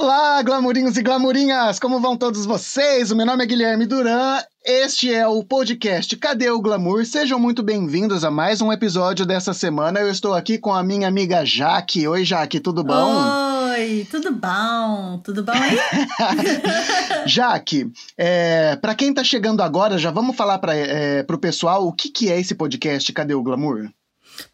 [0.00, 1.80] Olá, glamurinhos e glamurinhas!
[1.80, 3.10] Como vão todos vocês?
[3.10, 4.38] O meu nome é Guilherme Duran.
[4.64, 7.04] Este é o podcast Cadê o Glamour?
[7.04, 9.98] Sejam muito bem-vindos a mais um episódio dessa semana.
[9.98, 12.06] Eu estou aqui com a minha amiga Jaque.
[12.06, 13.72] Oi, Jaque, tudo bom?
[13.72, 15.20] Oi, tudo bom?
[15.24, 15.76] Tudo bom aí?
[17.26, 21.92] Jaque, é, para quem tá chegando agora, já vamos falar para é, o pessoal o
[21.92, 23.90] que, que é esse podcast Cadê o Glamour?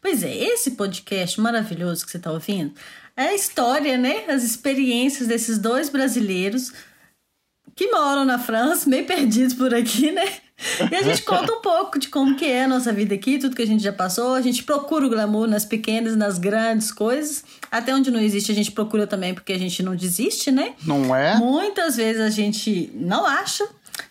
[0.01, 2.73] Pois é, esse podcast maravilhoso que você está ouvindo
[3.17, 4.25] é a história, né?
[4.27, 6.71] As experiências desses dois brasileiros
[7.75, 10.25] que moram na França, meio perdidos por aqui, né?
[10.89, 13.55] E a gente conta um pouco de como que é a nossa vida aqui, tudo
[13.55, 14.33] que a gente já passou.
[14.33, 17.43] A gente procura o glamour nas pequenas, nas grandes coisas.
[17.69, 20.73] Até onde não existe, a gente procura também, porque a gente não desiste, né?
[20.85, 21.35] Não é?
[21.35, 23.67] Muitas vezes a gente não acha.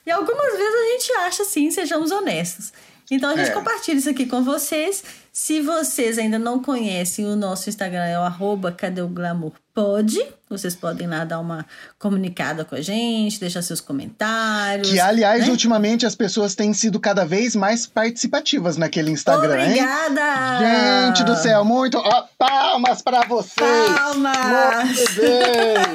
[0.07, 2.73] E algumas vezes a gente acha sim, sejamos honestos.
[3.11, 3.53] Então a gente é.
[3.53, 5.05] compartilha isso aqui com vocês.
[5.33, 10.25] Se vocês ainda não conhecem, o nosso Instagram é o arroba Cadê o Glamour Pode.
[10.49, 11.67] Vocês podem lá dar uma
[11.99, 14.89] comunicada com a gente, deixar seus comentários.
[14.89, 15.51] Que, aliás, né?
[15.51, 20.21] ultimamente as pessoas têm sido cada vez mais participativas naquele Instagram, Obrigada!
[20.63, 21.07] Hein?
[21.07, 21.99] Gente do céu, muito.
[21.99, 23.57] Ó, palmas para vocês!
[23.59, 24.87] Palmas!
[24.87, 25.95] Muito bem!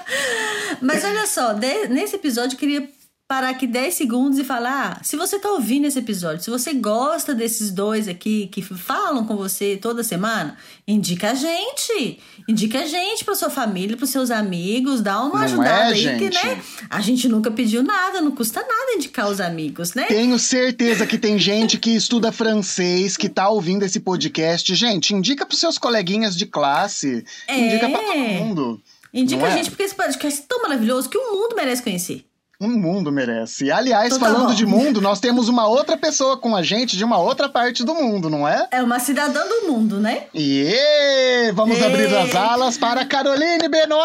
[0.80, 1.52] Mas olha só,
[1.90, 2.88] nesse episódio eu queria
[3.30, 6.74] parar aqui 10 segundos e falar: ah, se você tá ouvindo esse episódio, se você
[6.74, 12.18] gosta desses dois aqui que falam com você toda semana, indica a gente.
[12.48, 16.02] Indica a gente pra sua família, pros seus amigos, dá uma não ajudada é, aí,
[16.02, 16.28] gente?
[16.28, 16.60] que, né?
[16.90, 20.06] A gente nunca pediu nada, não custa nada indicar os amigos, né?
[20.06, 24.74] Tenho certeza que tem gente que estuda francês, que tá ouvindo esse podcast.
[24.74, 27.24] Gente, indica pros seus coleguinhas de classe.
[27.46, 27.60] É.
[27.60, 28.82] Indica pra todo mundo.
[29.14, 29.56] Indica a é?
[29.56, 32.24] gente, porque esse podcast é tão maravilhoso que o mundo merece conhecer.
[32.60, 33.72] O mundo merece.
[33.72, 37.02] Aliás, então, tá falando de mundo, nós temos uma outra pessoa com a gente de
[37.02, 38.68] uma outra parte do mundo, não é?
[38.70, 40.24] É uma cidadã do mundo, né?
[40.34, 41.84] E vamos e...
[41.84, 44.04] abrir as alas para Caroline Benoit!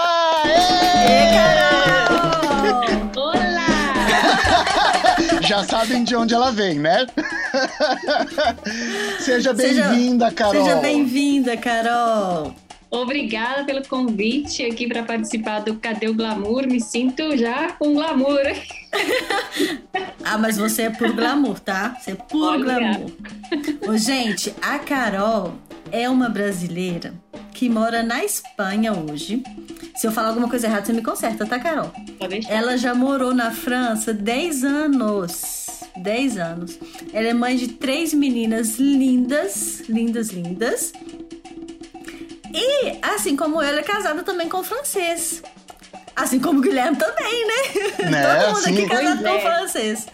[1.03, 2.81] E Carol!
[3.17, 3.93] Olá!
[5.43, 7.05] Já sabem de onde ela vem, né?
[9.19, 10.63] Seja bem-vinda, Carol.
[10.63, 12.55] Seja bem-vinda, Carol.
[12.89, 16.67] Obrigada pelo convite aqui para participar do Cadê o Glamour.
[16.67, 18.39] Me sinto já com glamour.
[20.23, 21.97] ah, mas você é puro glamour, tá?
[21.99, 23.11] Você é puro glamour.
[23.87, 25.55] Ô, gente, a Carol
[25.91, 27.13] é uma brasileira
[27.53, 29.43] que mora na Espanha hoje.
[29.95, 31.91] Se eu falar alguma coisa errada, você me conserta, tá, Carol?
[32.49, 35.65] Ela já morou na França 10 anos.
[35.95, 36.79] 10 anos.
[37.13, 40.91] Ela é mãe de três meninas lindas, lindas, lindas.
[42.55, 45.43] E, assim como ela, é casada também com francês.
[46.15, 48.09] Assim como o Guilherme também, né?
[48.09, 48.23] né?
[48.39, 49.39] Todo mundo Sim, aqui casado com é.
[49.41, 50.07] francês.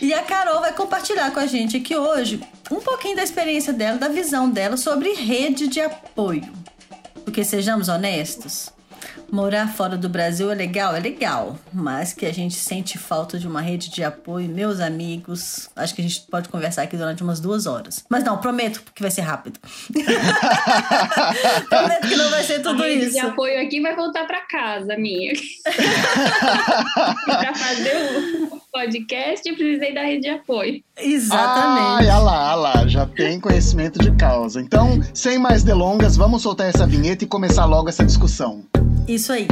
[0.00, 2.40] E a Carol vai compartilhar com a gente aqui hoje
[2.70, 6.50] um pouquinho da experiência dela, da visão dela sobre rede de apoio.
[7.24, 8.70] Porque sejamos honestos,
[9.32, 10.94] Morar fora do Brasil é legal?
[10.94, 11.58] É legal.
[11.72, 15.70] Mas que a gente sente falta de uma rede de apoio, meus amigos.
[15.74, 18.04] Acho que a gente pode conversar aqui durante umas duas horas.
[18.10, 19.58] Mas não, prometo que vai ser rápido.
[21.66, 23.14] prometo que não vai ser tudo a rede isso.
[23.14, 25.32] de apoio aqui vai voltar para casa, minha.
[27.24, 27.96] para fazer
[28.52, 30.84] o podcast, eu precisei da rede de apoio.
[30.98, 32.06] Exatamente.
[32.06, 34.60] Ah, olha lá, olha lá, já tem conhecimento de causa.
[34.60, 38.62] Então, sem mais delongas, vamos soltar essa vinheta e começar logo essa discussão.
[39.08, 39.48] Isso aí.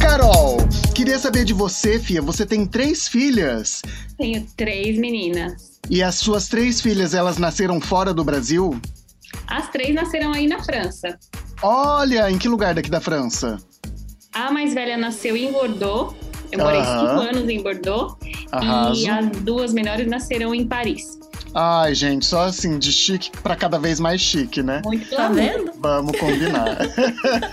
[0.00, 0.58] Carol,
[0.94, 2.22] queria saber de você, Fia.
[2.22, 3.82] Você tem três filhas?
[4.16, 5.80] Tenho três meninas.
[5.90, 8.80] E as suas três filhas, elas nasceram fora do Brasil?
[9.46, 11.18] As três nasceram aí na França.
[11.62, 13.58] Olha, em que lugar daqui da França?
[14.32, 16.14] A mais velha nasceu em Bordeaux
[16.52, 18.16] eu morei cinco anos em Bordeaux
[18.52, 19.00] Arraso.
[19.02, 21.18] e as duas menores nasceram em Paris.
[21.54, 24.82] Ai, gente, só assim, de chique para cada vez mais chique, né?
[24.84, 25.72] Muito Tá vendo?
[25.78, 26.78] Vamos combinar.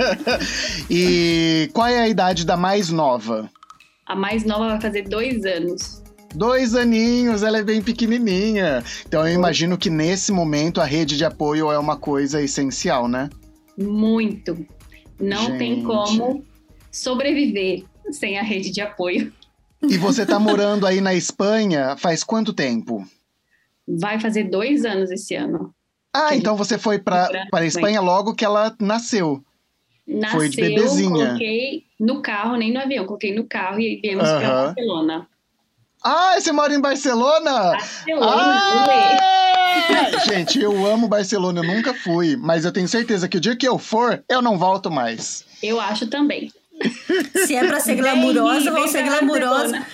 [0.90, 3.50] e qual é a idade da mais nova?
[4.06, 6.04] A mais nova vai fazer dois anos.
[6.36, 8.84] Dois aninhos, ela é bem pequenininha.
[9.08, 13.30] Então eu imagino que nesse momento a rede de apoio é uma coisa essencial, né?
[13.78, 14.66] Muito.
[15.20, 15.58] Não Gente.
[15.60, 16.44] tem como
[16.92, 19.34] sobreviver sem a rede de apoio.
[19.82, 23.06] E você está morando aí na Espanha faz quanto tempo?
[23.88, 25.74] Vai fazer dois anos esse ano.
[26.14, 29.44] Ah, então você foi para a Espanha logo que ela nasceu.
[30.08, 31.28] Nasceu, foi de bebezinha.
[31.28, 34.40] coloquei no carro, nem no avião, coloquei no carro e viemos uh -huh.
[34.40, 35.28] para Barcelona.
[36.04, 37.72] Ah, você mora em Barcelona?
[37.72, 39.34] Barcelona, ah!
[40.28, 43.68] Gente, eu amo Barcelona, eu nunca fui, mas eu tenho certeza que o dia que
[43.68, 45.46] eu for, eu não volto mais.
[45.62, 46.52] Eu acho também.
[47.46, 49.86] Se é pra ser glamurosa, vão ser glamurosa.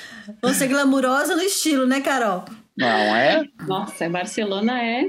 [0.42, 2.46] Vão ser glamurosa no estilo, né, Carol?
[2.78, 3.44] Não é?
[3.68, 5.06] Nossa, Barcelona é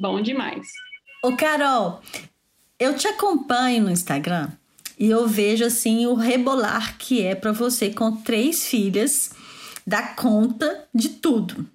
[0.00, 0.66] bom demais.
[1.22, 2.00] Ô, Carol,
[2.78, 4.48] eu te acompanho no Instagram
[4.98, 9.32] e eu vejo assim o rebolar que é para você com três filhas
[9.86, 11.66] dar conta de tudo.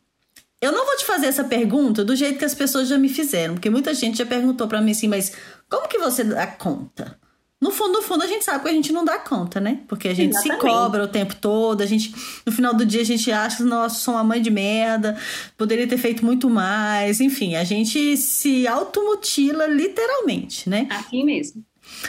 [0.62, 3.54] Eu não vou te fazer essa pergunta do jeito que as pessoas já me fizeram,
[3.54, 5.34] porque muita gente já perguntou para mim assim, mas
[5.70, 7.18] como que você dá conta?
[7.62, 9.82] No fundo, no fundo, a gente sabe que a gente não dá conta, né?
[9.86, 10.62] Porque a gente Exatamente.
[10.62, 12.14] se cobra o tempo todo, a gente,
[12.46, 15.18] no final do dia, a gente acha que, nossa, sou uma mãe de merda,
[15.58, 20.88] poderia ter feito muito mais, enfim, a gente se automutila literalmente, né?
[20.90, 21.66] Assim mesmo.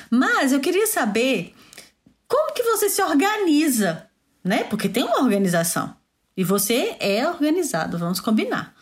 [0.08, 1.53] Mas eu queria saber
[2.29, 4.06] como que você se organiza,
[4.44, 4.62] né?
[4.64, 5.96] Porque tem uma organização.
[6.37, 8.73] E você é organizado, vamos combinar.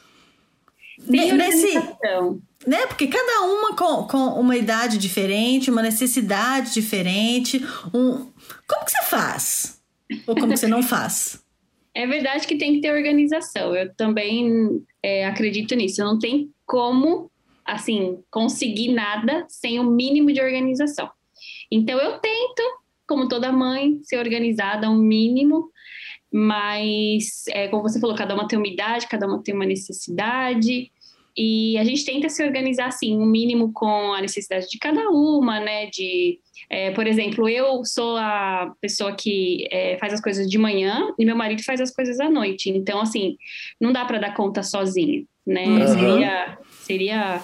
[1.10, 2.86] Tem Nesse, organização né?
[2.86, 7.64] Porque cada uma com, com uma idade diferente, uma necessidade diferente.
[7.94, 8.30] Um...
[8.66, 9.80] Como que você faz?
[10.26, 11.42] Ou como que você não faz?
[11.94, 13.74] É verdade que tem que ter organização.
[13.74, 16.00] Eu também é, acredito nisso.
[16.04, 17.28] Não tem como,
[17.64, 21.10] assim, conseguir nada sem o um mínimo de organização.
[21.68, 22.62] Então, eu tento,
[23.04, 25.72] como toda mãe, ser organizada um mínimo,
[26.32, 30.92] mas, é, como você falou, cada uma tem uma idade, cada uma tem uma necessidade.
[31.36, 35.60] E a gente tenta se organizar assim, um mínimo com a necessidade de cada uma,
[35.60, 35.86] né?
[35.86, 36.38] De,
[36.68, 41.24] é, por exemplo, eu sou a pessoa que é, faz as coisas de manhã e
[41.24, 42.70] meu marido faz as coisas à noite.
[42.70, 43.36] Então, assim,
[43.80, 45.64] não dá para dar conta sozinho, né?
[45.66, 45.86] Uhum.
[45.88, 47.42] Seria, seria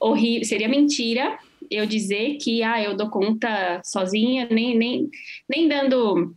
[0.00, 1.38] horrível, seria mentira
[1.70, 5.08] eu dizer que ah, eu dou conta sozinha, nem, nem,
[5.48, 6.34] nem dando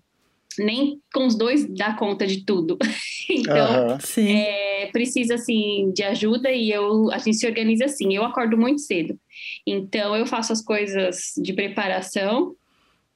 [0.60, 2.78] nem com os dois dá conta de tudo.
[3.30, 4.28] então, uhum.
[4.28, 8.14] é, precisa, assim, de ajuda e eu, a gente se organiza assim.
[8.14, 9.18] Eu acordo muito cedo.
[9.66, 12.56] Então, eu faço as coisas de preparação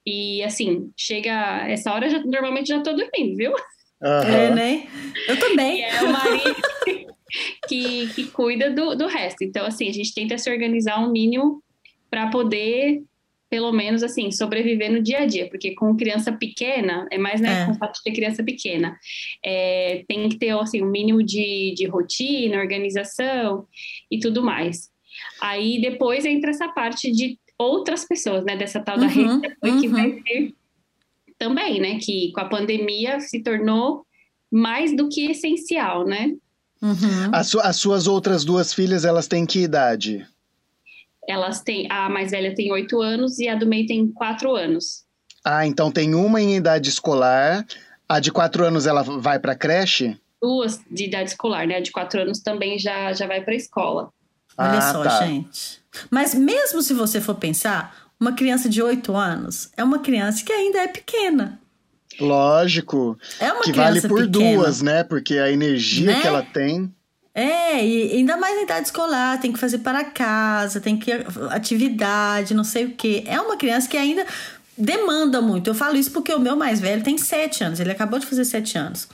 [0.06, 3.52] e, assim, chega essa hora, já, normalmente já tô dormindo, viu?
[4.02, 4.34] Uhum.
[4.34, 4.88] É, né?
[5.28, 5.80] Eu também.
[5.80, 6.56] E é o marido
[7.68, 9.44] que, que cuida do, do resto.
[9.44, 11.64] Então, assim, a gente tenta se organizar um mínimo
[12.10, 13.02] para poder
[13.54, 17.62] pelo menos assim, sobreviver no dia a dia, porque com criança pequena, é mais né,
[17.62, 17.66] é.
[17.68, 18.98] com o fato de ter criança pequena,
[19.46, 23.68] é, tem que ter assim, um mínimo de, de rotina, organização
[24.10, 24.90] e tudo mais.
[25.40, 29.82] Aí depois entra essa parte de outras pessoas, né, dessa tal da uhum, rede uhum.
[29.82, 30.56] que vai ser
[31.38, 34.04] também, né, que com a pandemia se tornou
[34.52, 36.32] mais do que essencial, né?
[36.82, 37.30] Uhum.
[37.32, 40.26] As, su as suas outras duas filhas, elas têm que idade?
[41.28, 45.04] Elas têm, a mais velha tem oito anos e a do meio tem quatro anos.
[45.44, 47.66] Ah, então tem uma em idade escolar.
[48.08, 50.18] A de quatro anos ela vai para creche?
[50.42, 51.78] Duas de idade escolar, né?
[51.78, 54.10] A de quatro anos também já, já vai para escola.
[54.58, 55.26] Olha ah, só, tá.
[55.26, 55.82] gente.
[56.10, 60.52] Mas mesmo se você for pensar, uma criança de oito anos é uma criança que
[60.52, 61.60] ainda é pequena.
[62.20, 63.18] Lógico.
[63.40, 64.58] É uma que vale por pequena.
[64.58, 65.04] duas, né?
[65.04, 66.22] Porque a energia né?
[66.22, 66.94] que ela tem.
[67.36, 71.12] É, e ainda mais na idade escolar, tem que fazer para casa, tem que
[71.50, 73.24] atividade, não sei o quê.
[73.26, 74.26] É uma criança que ainda
[74.78, 75.70] demanda muito.
[75.70, 78.46] Eu falo isso porque o meu mais velho tem sete anos, ele acabou de fazer
[78.46, 79.08] sete anos.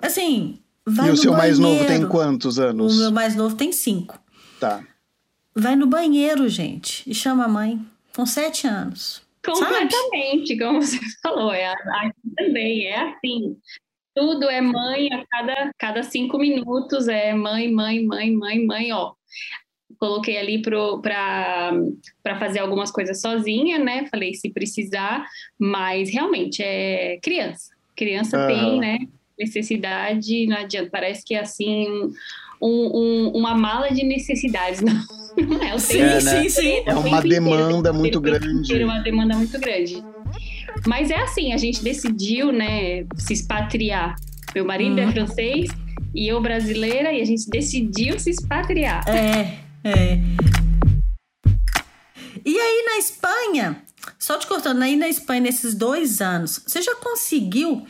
[0.00, 1.38] Assim, vai E o seu banheiro.
[1.38, 2.96] mais novo tem quantos anos?
[2.96, 4.18] O meu mais novo tem cinco.
[4.58, 4.82] Tá.
[5.54, 7.80] Vai no banheiro, gente, e chama a mãe,
[8.16, 9.22] com sete anos.
[9.44, 10.58] Completamente, Sabe?
[10.58, 11.74] como você falou, é,
[12.36, 13.56] também é assim.
[14.14, 19.12] Tudo é mãe a cada, cada cinco minutos, é mãe, mãe, mãe, mãe, mãe, ó.
[19.98, 24.06] Coloquei ali para fazer algumas coisas sozinha, né?
[24.10, 25.26] Falei se precisar,
[25.58, 27.72] mas realmente é criança.
[27.96, 28.46] Criança uhum.
[28.46, 28.98] tem, né?
[29.38, 30.90] Necessidade, não adianta.
[30.90, 31.86] Parece que é assim,
[32.60, 34.92] um, um, uma mala de necessidades, não.
[35.62, 36.20] É, sim, é, né?
[36.20, 36.82] sim, sim.
[36.84, 38.78] É uma demanda muito grande.
[38.78, 40.04] É uma demanda muito grande.
[40.86, 44.16] Mas é assim, a gente decidiu, né, se expatriar.
[44.54, 45.10] Meu marido é uhum.
[45.10, 45.70] é francês
[46.14, 49.02] e eu brasileira, e a gente decidiu se expatriar.
[49.08, 50.20] É, é.
[52.44, 53.82] E aí na Espanha,
[54.18, 57.86] só te cortando, aí na Espanha, nesses dois anos, você já conseguiu.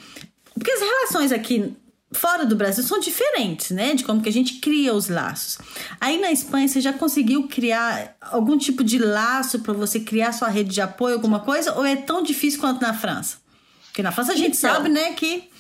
[0.54, 1.74] Porque as relações aqui
[2.14, 3.94] fora do Brasil são diferentes, né?
[3.94, 5.58] De como que a gente cria os laços.
[6.00, 10.48] Aí na Espanha você já conseguiu criar algum tipo de laço para você criar sua
[10.48, 11.74] rede de apoio, alguma coisa?
[11.74, 13.38] Ou é tão difícil quanto na França?
[13.86, 15.50] Porque na França a gente então, sabe, né, que...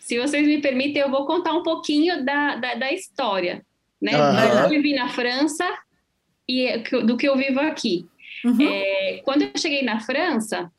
[0.00, 3.64] Se vocês me permitem, eu vou contar um pouquinho da, da, da história,
[4.00, 4.12] né?
[4.16, 4.62] Uhum.
[4.62, 5.66] Eu vivi na França
[6.48, 8.06] e do que eu vivo aqui.
[8.44, 8.60] Uhum.
[8.60, 10.70] É, quando eu cheguei na França,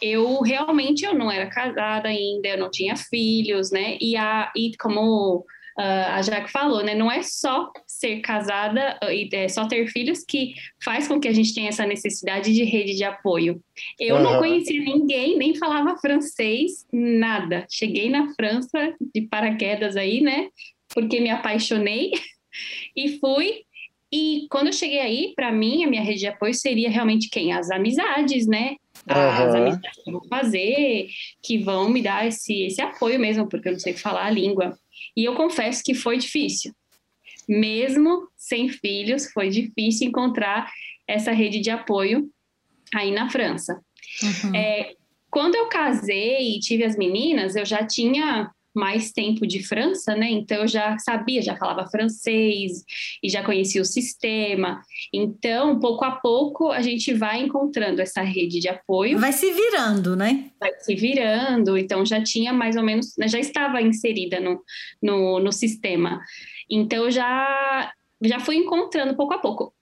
[0.00, 3.96] eu realmente eu não era casada ainda, eu não tinha filhos, né?
[4.00, 5.44] E, a, e como
[5.78, 6.94] uh, a Jaque falou, né?
[6.94, 11.32] Não é só ser casada e é só ter filhos que faz com que a
[11.32, 13.62] gente tenha essa necessidade de rede de apoio.
[13.98, 14.22] Eu uhum.
[14.22, 17.66] não conhecia ninguém, nem falava francês, nada.
[17.70, 20.48] Cheguei na França de paraquedas aí, né?
[20.92, 22.10] Porque me apaixonei
[22.96, 23.62] e fui.
[24.10, 27.52] E quando eu cheguei aí, para mim, a minha rede de apoio seria realmente quem?
[27.52, 28.76] As amizades, né?
[29.06, 29.62] As uhum.
[29.62, 31.08] amizades que eu vou fazer,
[31.42, 34.78] que vão me dar esse, esse apoio mesmo, porque eu não sei falar a língua.
[35.16, 36.72] E eu confesso que foi difícil.
[37.48, 40.70] Mesmo sem filhos, foi difícil encontrar
[41.06, 42.28] essa rede de apoio
[42.94, 43.80] aí na França.
[44.22, 44.54] Uhum.
[44.54, 44.94] É,
[45.30, 50.30] quando eu casei e tive as meninas, eu já tinha mais tempo de França, né?
[50.30, 52.84] Então eu já sabia, já falava francês
[53.22, 54.80] e já conhecia o sistema.
[55.12, 59.18] Então, pouco a pouco, a gente vai encontrando essa rede de apoio.
[59.18, 60.50] Vai se virando, né?
[60.60, 61.76] Vai se virando.
[61.76, 64.62] Então já tinha mais ou menos, né, já estava inserida no,
[65.02, 66.20] no, no sistema.
[66.70, 67.92] Então já
[68.22, 69.74] já fui encontrando pouco a pouco.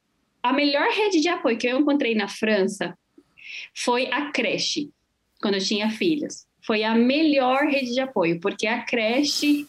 [0.43, 2.97] A melhor rede de apoio que eu encontrei na França
[3.75, 4.91] foi a creche,
[5.41, 9.67] quando eu tinha filhos foi a melhor rede de apoio, porque a creche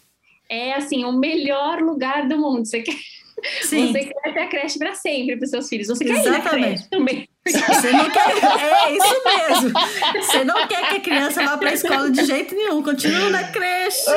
[0.50, 2.66] é assim o melhor lugar do mundo.
[2.66, 2.96] Você quer,
[3.62, 3.88] Sim.
[3.88, 5.88] você quer ter a creche para sempre para os seus filhos.
[5.88, 6.84] Você quer Exatamente.
[6.84, 7.30] ir também.
[7.46, 9.80] Você não quer, é isso mesmo.
[10.22, 13.44] Você não quer que a criança vá para a escola de jeito nenhum, continua na
[13.46, 14.10] creche.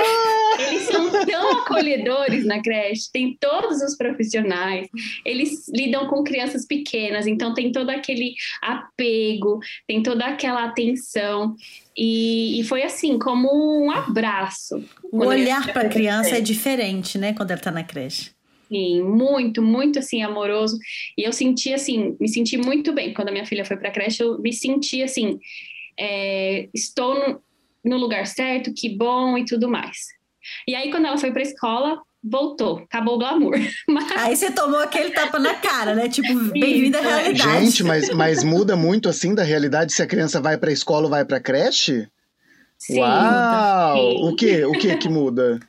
[0.58, 4.88] Eles são tão acolhedores na creche, tem todos os profissionais,
[5.24, 11.54] eles lidam com crianças pequenas, então tem todo aquele apego, tem toda aquela atenção.
[12.02, 13.50] E, e foi assim, como
[13.84, 14.82] um abraço.
[15.12, 18.30] O olhar para a criança é diferente, né, quando ela está na creche.
[18.68, 20.78] Sim, muito, muito assim amoroso.
[21.18, 23.92] E eu senti assim, me senti muito bem quando a minha filha foi para a
[23.92, 24.22] creche.
[24.22, 25.38] Eu me senti assim,
[25.98, 27.42] é, estou no,
[27.84, 29.98] no, lugar certo, que bom e tudo mais.
[30.66, 33.54] E aí quando ela foi para a escola, voltou, acabou o glamour.
[33.88, 34.10] Mas...
[34.12, 36.08] Aí você tomou aquele tapa na cara, né?
[36.08, 37.60] Tipo, bem-vindo à realidade.
[37.60, 41.04] Gente, mas, mas muda muito assim da realidade se a criança vai para a escola
[41.04, 42.08] ou vai para a creche?
[42.78, 43.96] Sim, Uau!
[43.96, 44.28] Sim.
[44.28, 44.64] O que?
[44.64, 45.60] O que que muda?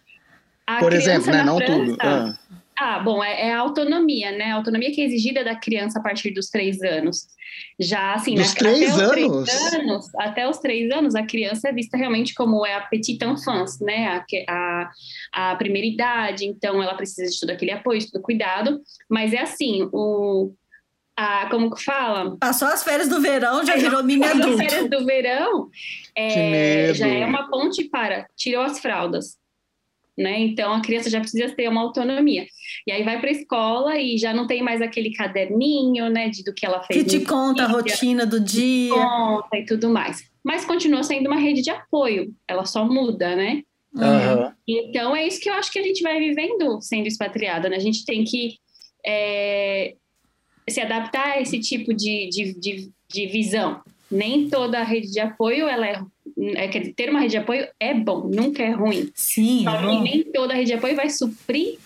[0.66, 1.44] A Por exemplo, né?
[1.44, 1.98] Não França, tudo.
[2.00, 2.38] Ah.
[2.84, 4.46] Ah, bom, é, é, a autonomia, né?
[4.46, 7.28] A autonomia que é exigida da criança a partir dos três anos.
[7.80, 8.56] Já assim, dos né?
[8.58, 9.50] três até anos?
[9.50, 10.16] Três anos?
[10.18, 14.26] Até os três anos, a criança é vista realmente como é a petite enfance, né?
[14.50, 14.92] A,
[15.32, 18.82] a, a primeira idade, então ela precisa de todo aquele apoio, de todo cuidado.
[19.08, 20.52] Mas é assim, o,
[21.16, 22.36] a, como que fala?
[22.38, 24.60] Passou as férias do verão, já virou mini adulto.
[24.60, 25.70] As férias do verão
[26.16, 29.38] é, já é uma ponte para tirou as fraldas,
[30.22, 30.40] né?
[30.40, 32.46] Então a criança já precisa ter uma autonomia.
[32.88, 36.44] E aí vai para a escola e já não tem mais aquele caderninho, né, de
[36.44, 37.04] do que ela fez.
[37.04, 38.94] Que te conta dia, a rotina do dia.
[38.94, 40.24] Conta e tudo mais.
[40.44, 42.34] Mas continua sendo uma rede de apoio.
[42.48, 43.62] Ela só muda, né?
[43.94, 44.52] Uhum.
[44.68, 47.76] Então é isso que eu acho que a gente vai vivendo sendo expatriada, né?
[47.76, 48.56] A gente tem que
[49.06, 49.96] é,
[50.68, 53.82] se adaptar a esse tipo de, de, de, de visão.
[54.10, 56.02] Nem toda rede de apoio ela é
[56.56, 59.10] é, quer dizer, ter uma rede de apoio é bom, nunca é ruim.
[59.14, 59.64] Sim.
[59.64, 61.78] Só que nem toda rede de apoio vai suprir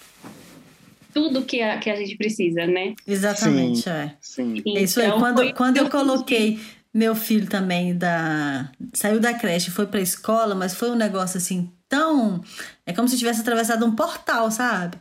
[1.13, 2.93] tudo que a, que a gente precisa, né?
[3.07, 4.15] Exatamente, sim, é.
[4.19, 4.61] Sim.
[4.65, 6.59] Então, Isso aí, quando, quando eu coloquei
[6.93, 11.69] meu filho também da saiu da creche, foi para escola, mas foi um negócio assim
[11.87, 12.43] tão
[12.85, 14.97] é como se tivesse atravessado um portal, sabe?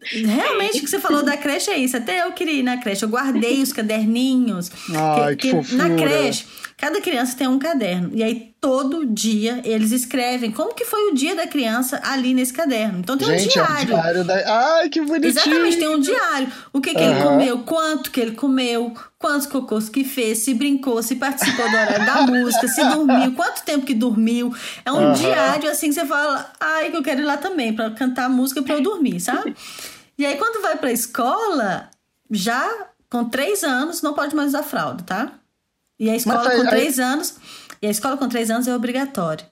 [0.00, 1.96] Realmente o que você falou da creche é isso.
[1.96, 3.04] Até eu queria ir na creche.
[3.04, 4.70] Eu guardei os caderninhos.
[4.94, 6.46] Ai, que, que, que na creche,
[6.78, 8.10] cada criança tem um caderno.
[8.14, 12.52] E aí, todo dia, eles escrevem como que foi o dia da criança ali nesse
[12.52, 13.00] caderno.
[13.00, 13.94] Então tem Gente, um diário.
[13.94, 14.76] É um diário da...
[14.76, 15.28] Ai, que bonitinho.
[15.28, 16.52] Exatamente, tem um diário.
[16.72, 17.10] O que, que uhum.
[17.10, 21.76] ele comeu, quanto que ele comeu, quantos cocôs que fez, se brincou, se participou do
[21.76, 24.54] horário da música, se dormiu, quanto tempo que dormiu.
[24.84, 25.12] É um uhum.
[25.14, 28.62] diário assim que você fala, ai, que eu quero ir lá também para cantar música
[28.62, 29.56] para eu dormir, sabe?
[30.16, 31.90] E aí, quando vai pra escola,
[32.30, 32.70] já
[33.10, 35.32] com três anos, não pode mais usar fralda, tá?
[35.98, 37.04] E a escola Mas, com aí, três aí...
[37.04, 37.34] anos.
[37.80, 39.44] E a escola com três anos é obrigatório.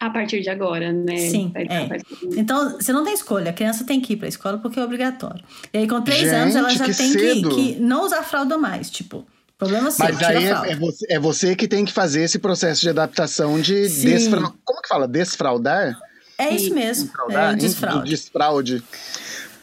[0.00, 1.16] A partir de agora, né?
[1.16, 1.52] Sim.
[1.56, 1.88] É.
[2.36, 3.50] Então, você não tem escolha.
[3.50, 5.42] A criança tem que ir pra escola porque é obrigatório.
[5.72, 8.56] E aí, com três Gente, anos, ela já que tem que, que, não usar fralda
[8.56, 8.90] mais.
[8.90, 12.38] Tipo, problema seu, Mas aí é, é, você, é, você, que tem que fazer esse
[12.38, 14.52] processo de adaptação de desfraudar.
[14.64, 15.08] Como que fala?
[15.08, 15.98] Desfraudar?
[16.38, 17.06] É isso mesmo.
[17.06, 17.52] Desfraudar?
[17.52, 18.10] É, desfraude.
[18.10, 18.84] Desfraude.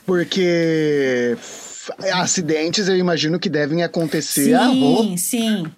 [0.05, 1.37] Porque
[2.11, 4.53] acidentes eu imagino que devem acontecer.
[4.53, 5.71] Ah, sim, ah, sim.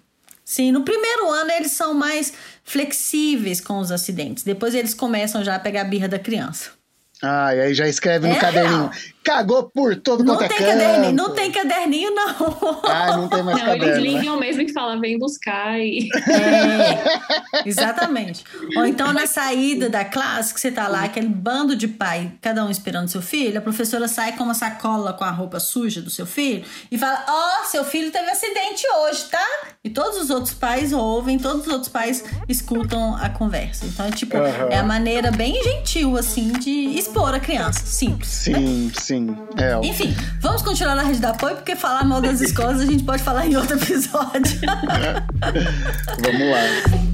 [0.48, 2.32] Sim, no primeiro ano eles são mais
[2.64, 4.46] flexíveis com os acidentes.
[4.46, 6.77] Depois eles começam já a pegar a birra da criança.
[7.24, 8.90] Ah, e aí já escreve no é caderninho.
[8.90, 8.92] Real.
[9.24, 12.82] Cagou por todo não quanto é tem é caderninho, Não tem caderninho, não.
[12.86, 13.86] Ah, não tem mais não, caderno.
[13.86, 14.48] Eles ligam né?
[14.48, 15.80] mesmo e falam, vem buscar.
[15.80, 16.08] E...
[16.30, 18.44] É, exatamente.
[18.78, 22.64] Ou então na saída da classe, que você tá lá, aquele bando de pai, cada
[22.64, 26.10] um esperando seu filho, a professora sai com uma sacola com a roupa suja do
[26.10, 29.48] seu filho e fala: Ó, oh, seu filho teve acidente hoje, tá?
[29.84, 33.86] E todos os outros pais ouvem, todos os outros pais escutam a conversa.
[33.86, 34.70] Então é tipo, uhum.
[34.70, 37.86] é a maneira bem gentil, assim, de expor a criança.
[37.86, 38.30] Simples.
[38.30, 38.92] Sim, né?
[39.00, 39.38] sim.
[39.58, 39.86] É.
[39.86, 43.24] Enfim, vamos continuar na rede de apoio, porque falar mal das escolas a gente pode
[43.24, 44.60] falar em outro episódio.
[46.22, 47.08] vamos lá.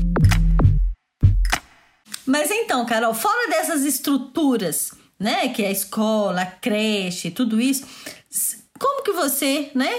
[2.25, 7.85] Mas então, Carol, fora dessas estruturas, né, que é a escola, a creche, tudo isso,
[8.79, 9.91] como que você, né,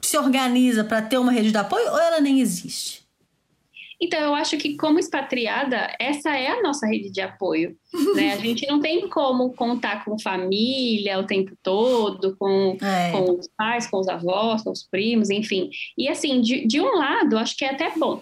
[0.00, 3.00] se organiza para ter uma rede de apoio ou ela nem existe?
[4.00, 7.76] Então, eu acho que como expatriada, essa é a nossa rede de apoio.
[8.14, 8.32] Né?
[8.32, 13.12] A gente não tem como contar com família o tempo todo, com, é.
[13.12, 15.70] com os pais, com os avós, com os primos, enfim.
[15.96, 18.20] E assim, de, de um lado, acho que é até bom,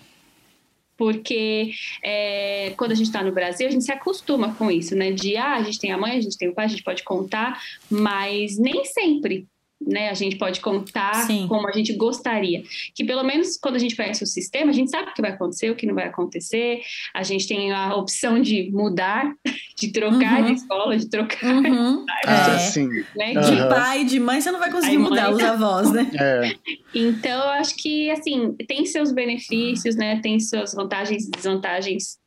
[0.98, 1.70] porque
[2.04, 5.12] é, quando a gente está no Brasil, a gente se acostuma com isso, né?
[5.12, 7.04] De, ah, a gente tem a mãe, a gente tem o pai, a gente pode
[7.04, 9.46] contar, mas nem sempre
[9.80, 11.46] né, a gente pode contar Sim.
[11.48, 12.62] como a gente gostaria.
[12.94, 15.30] Que pelo menos quando a gente conhece o sistema, a gente sabe o que vai
[15.30, 16.80] acontecer, o que não vai acontecer.
[17.14, 19.32] A gente tem a opção de mudar,
[19.78, 20.46] de trocar uhum.
[20.46, 21.54] de escola, de trocar.
[21.54, 22.04] Uhum.
[22.26, 22.58] Ah, é.
[22.58, 22.88] sim.
[23.16, 23.34] Né?
[23.34, 23.40] Uhum.
[23.40, 25.34] De pai, de mãe, você não vai conseguir Aí, mudar mãe...
[25.34, 26.10] os avós, né?
[26.18, 26.52] É.
[26.94, 30.20] Então, eu acho que, assim, tem seus benefícios, né?
[30.20, 32.18] Tem suas vantagens e desvantagens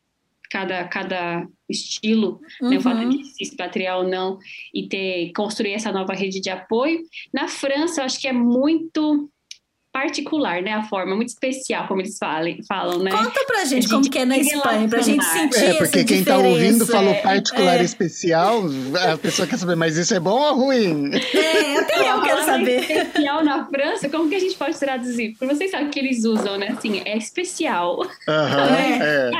[0.50, 2.70] cada, cada estilo, uhum.
[2.70, 4.38] né, o fato de se expatriar ou não
[4.74, 7.02] e ter construir essa nova rede de apoio.
[7.34, 9.30] Na França, eu acho que é muito
[9.92, 10.72] particular, né?
[10.72, 13.12] A forma muito especial, como eles falam, falam né?
[13.12, 16.24] Conta pra gente, gente como que é na Espanha, pra gente sentir É, porque quem
[16.24, 17.84] tá ouvindo falou particular é.
[17.84, 18.64] especial,
[19.12, 21.12] a pessoa quer saber, mas isso é bom ou ruim?
[21.14, 22.80] É, até eu quero saber.
[22.80, 25.36] Especial na França, como que a gente pode traduzir?
[25.38, 26.70] Porque vocês sabem que eles usam, né?
[26.70, 28.02] Assim, é especial.
[28.28, 29.00] Aham, é.
[29.02, 29.32] é.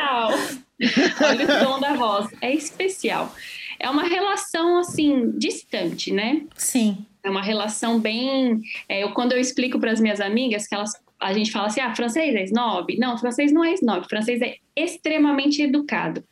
[1.24, 2.28] Olha o tom da voz.
[2.42, 3.34] É especial.
[3.80, 6.44] É uma relação, assim, distante, né?
[6.56, 7.06] Sim.
[7.24, 8.62] É uma relação bem.
[8.88, 10.92] É, eu, quando eu explico para as minhas amigas que elas.
[11.20, 12.98] A gente fala assim, ah, francês é snob?
[12.98, 16.24] Não, francês não é snob, francês é extremamente educado.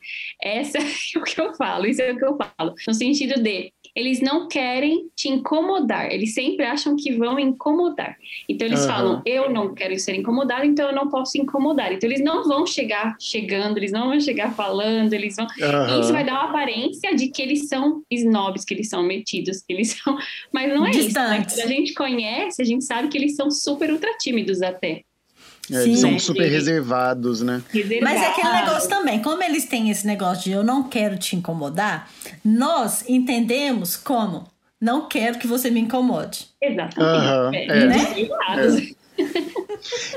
[0.41, 2.73] Essa é o que eu falo, isso é o que eu falo.
[2.87, 8.17] No sentido de, eles não querem te incomodar, eles sempre acham que vão incomodar.
[8.47, 8.87] Então eles uhum.
[8.87, 11.91] falam, eu não quero ser incomodado, então eu não posso incomodar.
[11.91, 15.45] Então eles não vão chegar chegando, eles não vão chegar falando, eles vão.
[15.45, 15.99] Uhum.
[15.99, 19.73] Isso vai dar uma aparência de que eles são snobs, que eles são metidos, que
[19.73, 20.17] eles são.
[20.51, 21.57] Mas não é Distantes.
[21.57, 21.67] isso.
[21.67, 21.73] Né?
[21.73, 25.03] A gente conhece, a gente sabe que eles são super ultra tímidos até.
[25.71, 27.61] É, eles são super reservados, né?
[27.69, 28.03] Reservado.
[28.03, 31.35] Mas é aquele negócio também, como eles têm esse negócio de eu não quero te
[31.35, 32.09] incomodar,
[32.43, 34.47] nós entendemos como
[34.79, 36.47] não quero que você me incomode.
[36.61, 36.99] Exatamente.
[36.99, 37.85] Uhum, é.
[37.85, 37.95] Né?
[38.93, 38.98] É.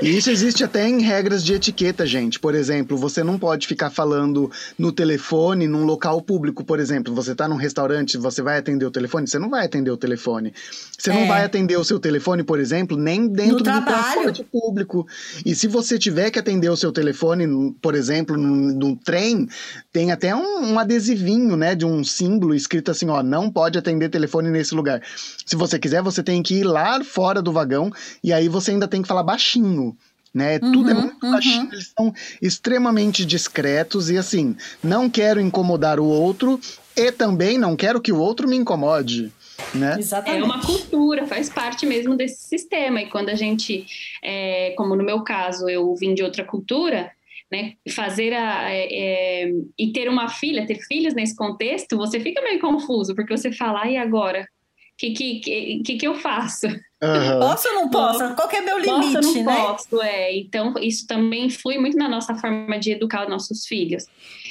[0.01, 2.39] E isso existe até em regras de etiqueta, gente.
[2.39, 7.13] Por exemplo, você não pode ficar falando no telefone num local público, por exemplo.
[7.15, 9.27] Você está num restaurante, você vai atender o telefone?
[9.27, 10.53] Você não vai atender o telefone.
[10.97, 11.13] Você é.
[11.13, 15.07] não vai atender o seu telefone, por exemplo, nem dentro do transporte público.
[15.45, 19.47] E se você tiver que atender o seu telefone, por exemplo, no, trem,
[19.91, 24.09] tem até um, um adesivinho, né, de um símbolo escrito assim, ó, não pode atender
[24.09, 25.01] telefone nesse lugar.
[25.45, 27.91] Se você quiser, você tem que ir lá fora do vagão
[28.23, 29.97] e aí você ainda tem que falar baixinho
[30.33, 30.59] né?
[30.61, 31.31] Uhum, Tudo é muito uhum.
[31.31, 36.59] baixinho, eles são extremamente discretos e assim, não quero incomodar o outro
[36.95, 39.31] e também não quero que o outro me incomode.
[39.73, 39.95] Né?
[39.99, 40.41] Exatamente.
[40.41, 43.01] É uma cultura, faz parte mesmo desse sistema.
[43.01, 43.85] E quando a gente,
[44.23, 47.11] é, como no meu caso, eu vim de outra cultura,
[47.51, 52.41] né, fazer a, é, é, e ter uma filha, ter filhos nesse contexto, você fica
[52.41, 54.47] meio confuso, porque você fala, e agora?
[54.93, 56.67] O que, que, que, que eu faço?
[56.67, 57.39] Uhum.
[57.39, 58.35] Posso ou não posso?
[58.35, 59.55] Qual que é meu limite, posso, não né?
[59.55, 60.37] Posso, é.
[60.37, 64.05] Então, isso também influi muito na nossa forma de educar os nossos filhos.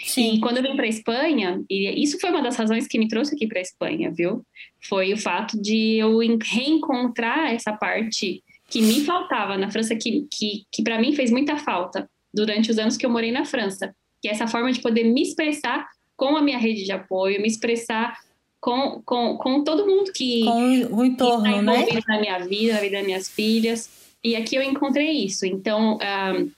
[0.04, 0.34] Sim.
[0.34, 3.34] E quando eu vim para Espanha, e isso foi uma das razões que me trouxe
[3.34, 4.44] aqui para Espanha, viu?
[4.86, 10.64] Foi o fato de eu reencontrar essa parte que me faltava na França, que, que,
[10.70, 13.94] que para mim fez muita falta durante os anos que eu morei na França.
[14.20, 17.48] Que é essa forma de poder me expressar com a minha rede de apoio, me
[17.48, 18.16] expressar
[18.62, 22.00] com, com, com todo mundo que, com o entorno, que tá né?
[22.06, 23.90] na minha vida, na vida das minhas filhas.
[24.22, 25.44] E aqui eu encontrei isso.
[25.44, 26.50] Então, um,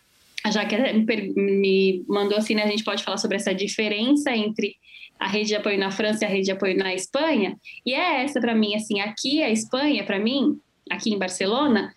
[0.45, 2.62] a Jaque me, me mandou assim, né?
[2.62, 4.77] A gente pode falar sobre essa diferença entre
[5.19, 7.57] a rede de apoio na França e a rede de apoio na Espanha.
[7.87, 11.90] E é essa para mim, assim, aqui a Espanha, para mim, aqui em Barcelona,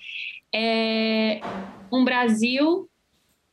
[0.56, 1.42] é
[1.92, 2.90] um Brasil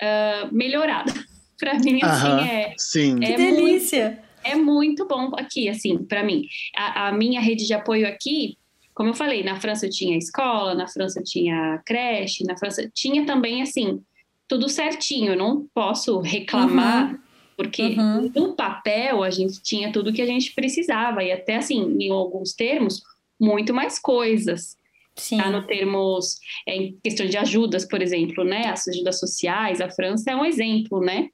[0.00, 1.12] uh, melhorado.
[1.58, 3.24] para mim, assim, é, sim.
[3.24, 4.23] é que delícia.
[4.44, 6.46] É muito bom aqui, assim, para mim.
[6.76, 8.56] A, a, minha rede de apoio aqui,
[8.94, 12.90] como eu falei, na França eu tinha escola, na França eu tinha creche, na França
[12.94, 14.00] tinha também, assim,
[14.46, 15.32] tudo certinho.
[15.32, 17.12] Eu não posso reclamar.
[17.12, 17.18] Uhum.
[17.56, 18.32] Porque uhum.
[18.34, 22.52] no papel a gente tinha tudo que a gente precisava, e até assim, em alguns
[22.52, 23.00] termos,
[23.40, 24.76] muito mais coisas.
[25.16, 25.36] Sim.
[25.36, 28.66] Tá, no termos, é, em questão de ajudas, por exemplo, né?
[28.66, 31.28] As ajudas sociais, a França é um exemplo, né?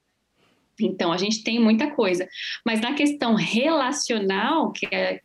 [0.87, 2.29] Então, a gente tem muita coisa.
[2.65, 5.21] Mas na questão relacional, que é,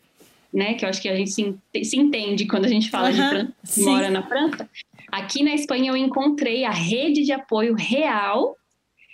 [0.54, 3.30] né, que eu acho que a gente se, entende quando a gente fala uhum, de
[3.30, 4.70] França, mora na França,
[5.12, 8.56] aqui na Espanha eu encontrei a rede de apoio real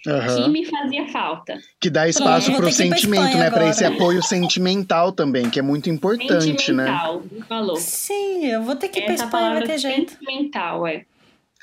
[0.08, 0.46] Uhum.
[0.46, 1.60] que me fazia falta.
[1.80, 3.52] Que dá espaço para o sentimento, né?
[3.52, 6.42] Para esse apoio sentimental também, que é muito importante, né?
[6.42, 7.46] sentimental, né?
[7.48, 7.76] Falou.
[7.76, 10.14] Sim, eu vou ter que ir para Espanha, vai ter jeito.
[10.14, 11.06] Sentimental, é.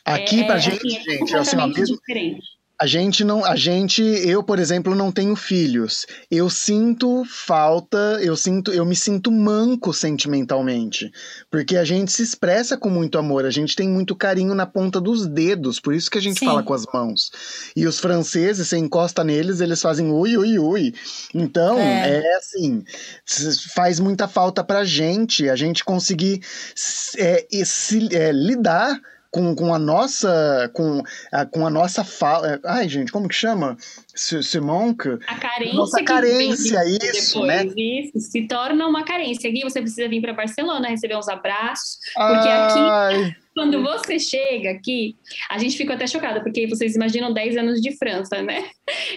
[0.05, 2.58] Aqui é, pra gente, assim, é gente, assim, ó, mesmo, diferente.
[2.81, 6.07] A gente não, a gente, eu, por exemplo, não tenho filhos.
[6.31, 11.11] Eu sinto falta, eu sinto, eu me sinto manco sentimentalmente,
[11.51, 15.01] porque a gente se expressa com muito amor, a gente tem muito carinho na ponta
[15.01, 16.47] dos dedos, por isso que a gente Sim.
[16.47, 17.33] fala com as mãos.
[17.75, 20.95] E os franceses, você encosta neles, eles fazem ui ui ui.
[21.35, 22.85] Então, é, é assim,
[23.75, 26.43] faz muita falta pra gente, a gente conseguir
[27.17, 32.55] é, se, é, lidar com, com a nossa com a, com a nossa fala.
[32.55, 33.77] É, ai, gente, como que chama?
[34.15, 35.19] Simonca?
[35.27, 35.75] A carência.
[35.75, 37.73] Nossa carência, isso, depois, né?
[37.77, 39.51] Isso, se torna uma carência.
[39.51, 43.15] Aqui você precisa vir para Barcelona receber uns abraços, porque ai.
[43.25, 45.17] aqui quando você chega aqui,
[45.51, 48.65] a gente ficou até chocada, porque vocês imaginam 10 anos de França, né?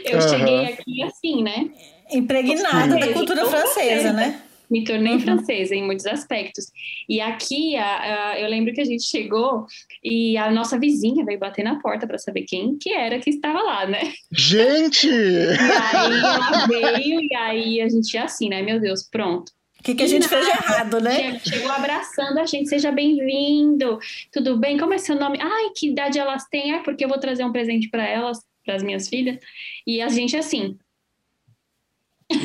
[0.04, 0.30] Eu uhum.
[0.30, 1.70] cheguei aqui assim, né?
[2.12, 4.42] Impregnada da cultura francesa, né?
[4.72, 5.20] Me tornei uhum.
[5.20, 6.72] francesa em muitos aspectos.
[7.08, 9.66] E aqui, a, a, eu lembro que a gente chegou
[10.04, 13.62] e a nossa vizinha veio bater na porta para saber quem que era que estava
[13.62, 14.14] lá, né?
[14.32, 15.08] Gente!
[15.08, 18.62] e aí ela veio e aí a gente assim, né?
[18.62, 19.52] Meu Deus, pronto.
[19.80, 21.40] O que, que a gente fez de errado, né?
[21.40, 23.98] Chegou abraçando a gente, seja bem-vindo.
[24.32, 24.78] Tudo bem?
[24.78, 25.40] Como é seu nome?
[25.42, 26.76] Ai, que idade elas têm?
[26.76, 29.40] É porque eu vou trazer um presente para elas, para as minhas filhas.
[29.88, 30.78] E a gente assim,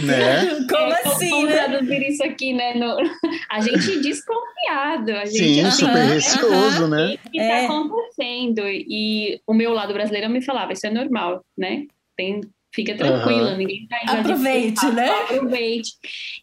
[0.05, 0.67] né?
[0.69, 1.53] Como é, assim, né?
[1.53, 2.75] traduzir isso aqui, né?
[2.75, 2.97] No...
[3.51, 5.13] A gente desconfiado.
[5.13, 7.15] A gente, Sim, assim, super receoso, né?
[7.25, 7.65] O que está é.
[7.65, 8.63] acontecendo?
[8.67, 11.87] E o meu lado brasileiro me falava, isso é normal, né?
[12.17, 12.41] Tem,
[12.77, 13.57] fica tranquila, uhum.
[13.57, 15.09] ninguém tá Aproveite, né?
[15.09, 15.91] Aproveite.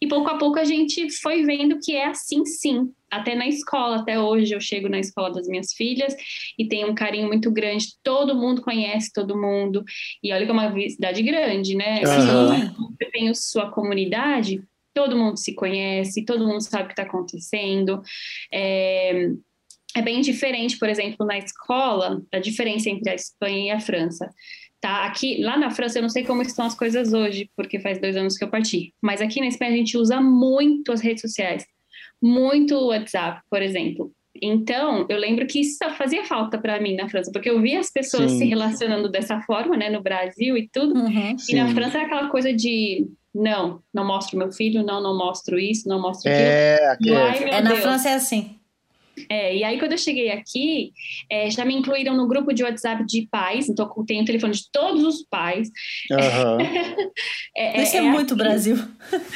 [0.02, 3.98] E pouco a pouco a gente foi vendo que é assim sim até na escola,
[3.98, 6.16] até hoje eu chego na escola das minhas filhas
[6.58, 9.84] e tenho um carinho muito grande, todo mundo conhece todo mundo,
[10.20, 12.00] e olha que é uma cidade grande, né?
[12.00, 12.88] Uhum.
[12.90, 14.60] Você tem a sua comunidade,
[14.92, 18.02] todo mundo se conhece, todo mundo sabe o que está acontecendo.
[18.52, 19.28] É,
[19.96, 24.28] é bem diferente, por exemplo, na escola, a diferença entre a Espanha e a França.
[24.84, 27.98] Tá, aqui, lá na França, eu não sei como estão as coisas hoje, porque faz
[27.98, 28.92] dois anos que eu parti.
[29.00, 31.64] Mas aqui na Espanha a gente usa muito as redes sociais
[32.20, 34.12] muito WhatsApp, por exemplo.
[34.42, 37.90] Então, eu lembro que isso fazia falta para mim na França, porque eu via as
[37.90, 38.38] pessoas sim.
[38.38, 40.98] se relacionando dessa forma, né, no Brasil e tudo.
[40.98, 45.16] Uhum, e na França era aquela coisa de não, não mostro meu filho, não, não
[45.16, 47.16] mostro isso, não mostro é, aquilo.
[47.16, 48.58] Ai, é, na França é assim.
[49.28, 50.92] É, e aí quando eu cheguei aqui,
[51.30, 54.52] é, já me incluíram no grupo de WhatsApp de pais, então eu tenho o telefone
[54.52, 55.70] de todos os pais.
[56.10, 56.58] Uhum.
[57.56, 58.42] é, isso é, é muito assim.
[58.42, 58.76] Brasil.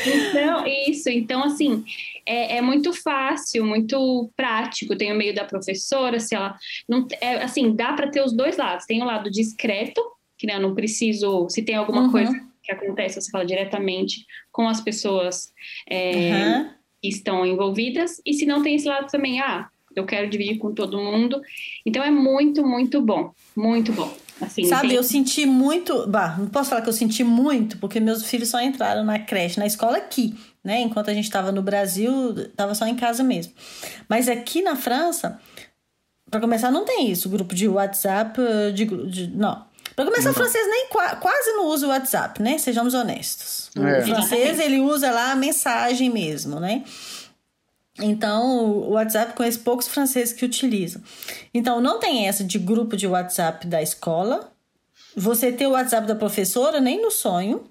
[0.07, 1.85] Então, isso, então assim,
[2.27, 4.97] é, é, muito fácil, muito prático.
[4.97, 6.57] Tem o meio da professora, se ela
[6.89, 8.87] não é, assim, dá para ter os dois lados.
[8.87, 10.03] Tem o lado discreto,
[10.37, 12.13] que né, eu não preciso, se tem alguma uhum.
[12.13, 15.53] coisa que acontece, você fala diretamente com as pessoas
[15.89, 16.71] é, uhum.
[17.03, 18.21] Estão envolvidas.
[18.25, 21.41] E se não tem esse lado também, ah, eu quero dividir com todo mundo.
[21.85, 24.13] Então é muito, muito bom, muito bom.
[24.41, 24.97] Assim, Sabe, tem...
[24.97, 26.07] eu senti muito.
[26.07, 29.59] Bah, não posso falar que eu senti muito, porque meus filhos só entraram na creche,
[29.59, 30.35] na escola aqui
[30.69, 30.83] né?
[30.83, 33.55] Enquanto a gente estava no Brasil, estava só em casa mesmo.
[34.07, 35.41] Mas aqui na França,
[36.31, 38.39] para começar, não tem isso, grupo de WhatsApp,
[38.75, 39.67] de, de não.
[39.99, 42.57] Para começar, o francês nem quase não usa o WhatsApp, né?
[42.57, 43.69] Sejamos honestos.
[43.77, 43.99] É.
[43.99, 46.85] O francês ele usa lá a mensagem mesmo, né?
[48.01, 51.03] Então, o WhatsApp conhece poucos franceses que utilizam.
[51.53, 54.53] Então, não tem essa de grupo de WhatsApp da escola.
[55.17, 57.69] Você ter o WhatsApp da professora, nem no sonho.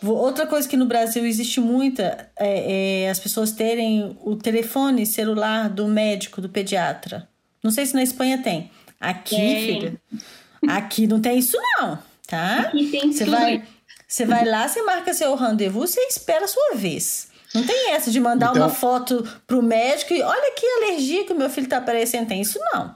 [0.00, 5.68] Outra coisa que no Brasil existe muita é, é, as pessoas terem o telefone celular
[5.68, 7.28] do médico, do pediatra.
[7.64, 8.70] Não sei se na Espanha tem.
[9.00, 9.66] Aqui, tem.
[9.66, 10.00] filha,
[10.66, 12.60] aqui não tem isso não, tá?
[12.60, 13.62] Aqui tem você vai,
[14.06, 17.28] você vai lá, você marca seu rendezvous, você espera a sua vez.
[17.54, 21.32] Não tem essa de mandar então, uma foto pro médico e olha que alergia que
[21.32, 22.28] o meu filho tá aparecendo.
[22.28, 22.94] Tem isso não.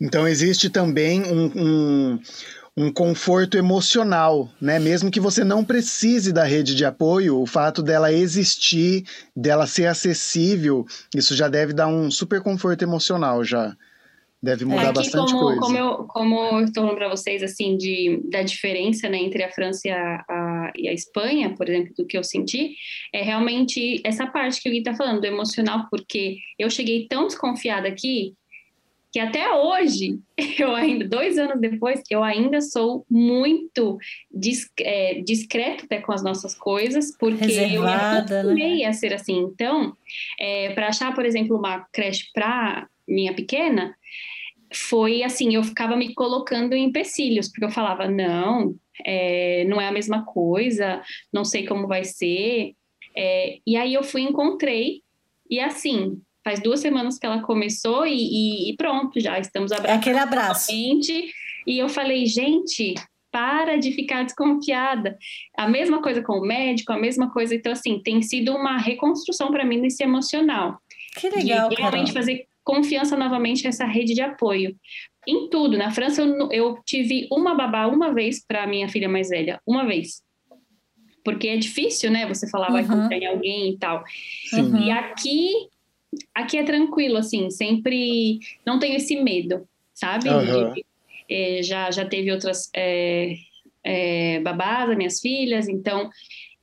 [0.00, 2.20] Então existe também um, um
[2.76, 4.78] um conforto emocional, né?
[4.78, 9.04] Mesmo que você não precise da rede de apoio, o fato dela existir,
[9.36, 13.76] dela ser acessível, isso já deve dar um super conforto emocional já.
[14.42, 15.60] Deve mudar Aqui, bastante como, coisa.
[15.60, 19.50] Como eu, como eu estou falando para vocês, assim, de, da diferença né, entre a
[19.50, 22.74] França e a, a, e a, Espanha, por exemplo, do que eu senti,
[23.12, 27.26] é realmente essa parte que o Gui está falando, do emocional, porque eu cheguei tão
[27.26, 28.34] desconfiada aqui
[29.12, 30.20] que até hoje,
[30.58, 33.98] eu ainda, dois anos depois, eu ainda sou muito
[34.30, 38.84] disc, é, discreta até com as nossas coisas, porque Reservada, eu acostumei né?
[38.86, 39.36] a ser assim.
[39.38, 39.94] Então,
[40.38, 43.94] é, para achar, por exemplo, uma creche para minha pequena,
[44.72, 49.88] foi assim, eu ficava me colocando em empecilhos, porque eu falava, não, é, não é
[49.88, 52.74] a mesma coisa, não sei como vai ser.
[53.16, 55.02] É, e aí eu fui encontrei,
[55.50, 59.96] e assim, faz duas semanas que ela começou e, e, e pronto, já estamos abraçando.
[59.96, 60.70] É aquele abraço.
[61.66, 62.94] E eu falei, gente,
[63.30, 65.16] para de ficar desconfiada.
[65.56, 67.54] A mesma coisa com o médico, a mesma coisa.
[67.54, 70.78] Então, assim, tem sido uma reconstrução para mim nesse emocional.
[71.16, 74.76] Que legal, de realmente fazer confiança novamente nessa rede de apoio.
[75.26, 75.76] Em tudo.
[75.76, 79.60] Na França, eu, eu tive uma babá uma vez para minha filha mais velha.
[79.66, 80.22] Uma vez.
[81.24, 82.26] Porque é difícil, né?
[82.26, 84.02] Você falar, vai confiar em alguém e tal.
[84.54, 84.82] Uhum.
[84.82, 85.50] E aqui,
[86.34, 87.50] aqui é tranquilo, assim.
[87.50, 90.28] Sempre não tenho esse medo, sabe?
[90.28, 90.72] Uhum.
[90.72, 90.84] De,
[91.28, 93.36] é, já, já teve outras é,
[93.84, 95.68] é, babás, minhas filhas.
[95.68, 96.10] Então,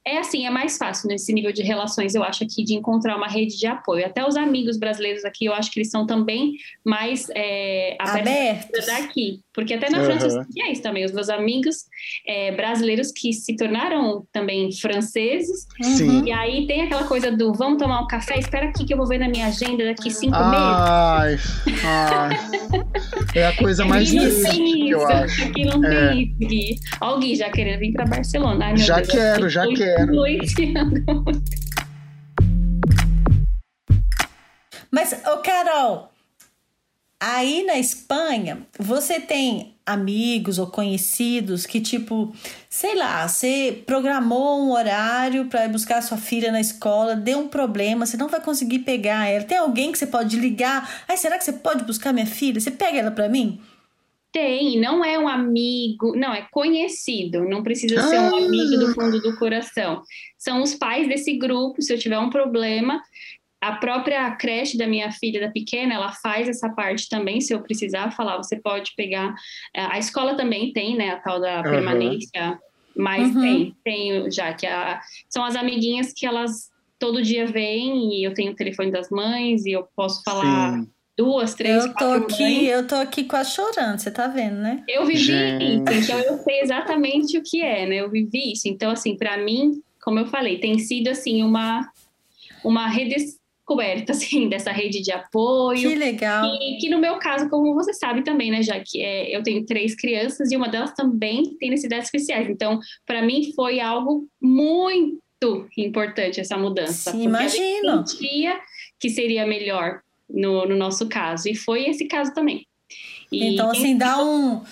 [0.07, 3.27] é assim, é mais fácil nesse nível de relações, eu acho, aqui, de encontrar uma
[3.27, 4.05] rede de apoio.
[4.05, 9.41] Até os amigos brasileiros aqui, eu acho que eles são também mais é, abertos daqui.
[9.57, 10.05] Porque até na uhum.
[10.05, 11.03] França é isso também.
[11.03, 11.77] Os meus amigos
[12.27, 15.65] é, brasileiros que se tornaram também franceses.
[15.81, 16.25] Sim.
[16.25, 19.07] E aí tem aquela coisa do vamos tomar um café, espera aqui que eu vou
[19.07, 21.63] ver na minha agenda daqui cinco ai, meses.
[21.83, 22.29] Ai,
[23.33, 25.45] é a coisa mais difícil que eu acho.
[25.45, 26.09] Aqui não é.
[26.09, 26.79] tem isso, Gui.
[27.01, 28.63] Ó o Gui já querendo vir para Barcelona.
[28.63, 30.13] Ai, já Deus, quero, já quero quero.
[34.91, 36.11] Mas, ô Carol,
[37.19, 42.33] aí na Espanha, você tem amigos ou conhecidos que, tipo,
[42.69, 48.05] sei lá, você programou um horário para buscar sua filha na escola, deu um problema,
[48.05, 49.45] você não vai conseguir pegar ela.
[49.45, 51.05] Tem alguém que você pode ligar?
[51.07, 52.59] Ai, será que você pode buscar minha filha?
[52.59, 53.61] Você pega ela para mim?
[54.29, 59.19] Tem, não é um amigo, não, é conhecido, não precisa ser um amigo do fundo
[59.21, 60.03] do coração.
[60.37, 63.01] São os pais desse grupo, se eu tiver um problema,
[63.67, 67.61] a própria creche da minha filha, da pequena, ela faz essa parte também, se eu
[67.61, 69.33] precisar falar, você pode pegar.
[69.75, 71.63] É, a escola também tem, né, a tal da uhum.
[71.63, 72.59] permanência,
[72.95, 73.41] mas uhum.
[73.41, 74.99] tem, tem já, que a,
[75.29, 79.65] são as amiguinhas que elas todo dia vêm e eu tenho o telefone das mães
[79.65, 80.73] e eu posso falar.
[80.73, 82.69] Sim duas, três, eu tô aqui, mães.
[82.69, 84.83] Eu tô aqui quase chorando, você tá vendo, né?
[84.87, 85.65] Eu vivi Gente.
[85.65, 87.95] isso, então eu sei exatamente o que é, né?
[87.95, 88.67] Eu vivi isso.
[88.67, 91.89] Então, assim, para mim, como eu falei, tem sido, assim, uma,
[92.63, 92.87] uma
[93.67, 95.89] redescoberta, assim, dessa rede de apoio.
[95.89, 96.45] Que legal.
[96.61, 99.65] E que no meu caso, como você sabe também, né, já que é, eu tenho
[99.65, 102.49] três crianças e uma delas também tem necessidades especiais.
[102.49, 107.11] Então, para mim foi algo muito importante essa mudança.
[107.11, 107.89] Sim, imagino.
[107.89, 108.59] Eu sentia
[108.99, 111.47] que seria melhor no, no nosso caso.
[111.49, 112.65] E foi esse caso também.
[113.31, 114.63] E então, assim, dá um.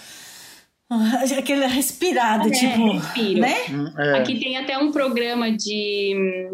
[1.38, 2.92] Aquele respirado, é, tipo.
[2.94, 3.40] Respiro.
[3.42, 3.56] Né?
[3.98, 4.18] É.
[4.20, 6.52] Aqui tem até um programa de.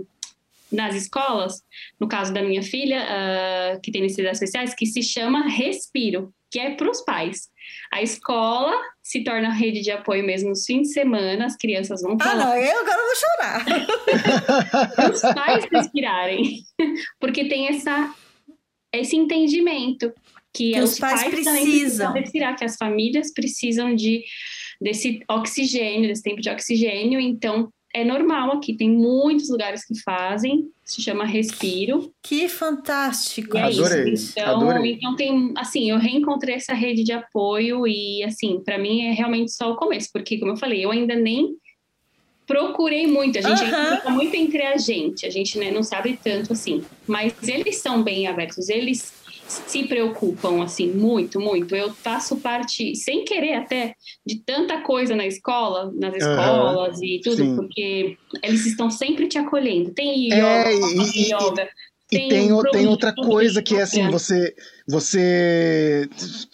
[0.71, 1.61] Nas escolas,
[1.99, 6.59] no caso da minha filha, uh, que tem necessidades especiais, que se chama Respiro, que
[6.59, 7.49] é para os pais.
[7.91, 12.17] A escola se torna rede de apoio mesmo nos fins de semana, as crianças vão
[12.17, 12.43] falar.
[12.43, 15.11] Ah, não, eu agora vou chorar.
[15.11, 16.61] os pais respirarem.
[17.19, 18.13] Porque tem essa
[18.93, 20.13] esse entendimento
[20.53, 24.23] que, que os, pais, pais precisam respirar, que as famílias precisam de
[24.81, 27.19] desse oxigênio, desse tempo de oxigênio.
[27.19, 32.13] Então, é normal aqui, tem muitos lugares que fazem, se chama Respiro.
[32.21, 33.57] Que fantástico!
[33.57, 34.93] É adorei, então, adorei.
[34.93, 39.51] Então tem, assim, eu reencontrei essa rede de apoio e, assim, para mim é realmente
[39.51, 41.55] só o começo, porque, como eu falei, eu ainda nem
[42.47, 44.13] procurei muito, a gente uhum.
[44.13, 48.27] muito entre a gente, a gente né, não sabe tanto assim, mas eles são bem
[48.27, 49.13] abertos, eles
[49.67, 51.75] se preocupam assim muito, muito.
[51.75, 57.03] Eu faço parte, sem querer até, de tanta coisa na escola, nas escolas uhum.
[57.03, 57.55] e tudo, Sim.
[57.55, 59.91] porque eles estão sempre te acolhendo.
[59.91, 61.69] Tem yoga, é, e, yoga.
[62.11, 64.53] E tem, tem, um tem outra coisa que é assim, você,
[64.87, 66.09] você,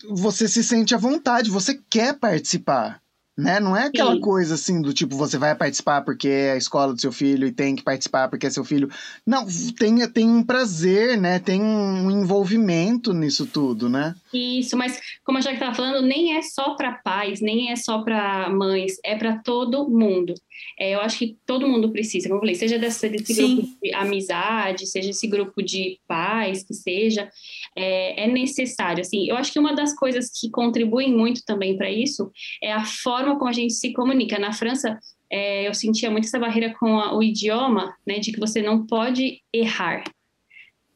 [0.10, 3.02] você se sente à vontade, você quer participar
[3.38, 3.60] né?
[3.60, 4.20] Não é aquela Sim.
[4.20, 7.52] coisa assim do tipo, você vai participar porque é a escola do seu filho e
[7.52, 8.90] tem que participar porque é seu filho.
[9.26, 9.46] Não,
[9.78, 11.38] tem, tem um prazer, né?
[11.38, 14.16] Tem um envolvimento nisso tudo, né?
[14.34, 18.02] Isso, mas como a Jaque estava falando, nem é só para pais, nem é só
[18.02, 20.34] para mães, é para todo mundo.
[20.80, 23.94] É, eu acho que todo mundo precisa, como eu falei, seja desse, desse grupo de
[23.94, 27.30] amizade, seja esse grupo de pais, que seja,
[27.76, 29.02] é, é, necessário.
[29.02, 32.84] Assim, eu acho que uma das coisas que contribuem muito também para isso é a
[32.84, 34.38] forma como a gente se comunica.
[34.40, 35.00] Na França,
[35.32, 38.86] é, eu sentia muito essa barreira com a, o idioma, né, de que você não
[38.86, 40.04] pode errar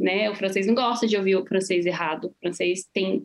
[0.01, 0.29] né?
[0.29, 2.25] O francês não gosta de ouvir o francês errado.
[2.25, 3.23] O francês tem.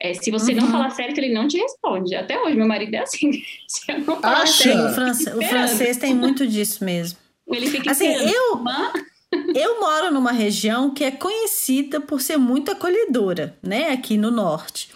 [0.00, 0.60] É, se você uhum.
[0.60, 2.14] não falar certo, ele não te responde.
[2.14, 3.32] Até hoje, meu marido é assim.
[3.66, 5.28] Se eu não falar certo, o, france...
[5.30, 7.18] o francês tem muito disso mesmo.
[7.48, 8.62] Ele fica assim, eu.
[9.54, 13.88] Eu moro numa região que é conhecida por ser muito acolhedora, né?
[13.88, 14.90] Aqui no norte.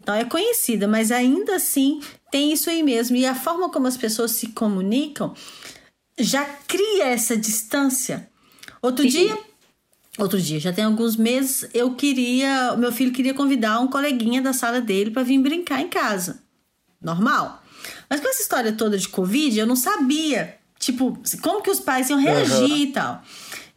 [0.00, 3.16] Então é conhecida, mas ainda assim tem isso aí mesmo.
[3.16, 5.34] E a forma como as pessoas se comunicam
[6.16, 8.30] já cria essa distância.
[8.80, 9.10] Outro Sim.
[9.10, 9.38] dia
[10.18, 14.52] Outro dia, já tem alguns meses, eu queria, meu filho queria convidar um coleguinha da
[14.52, 16.42] sala dele para vir brincar em casa.
[17.00, 17.62] Normal.
[18.08, 22.10] Mas com essa história toda de Covid, eu não sabia, tipo, como que os pais
[22.10, 22.76] iam reagir uhum.
[22.76, 23.22] e tal.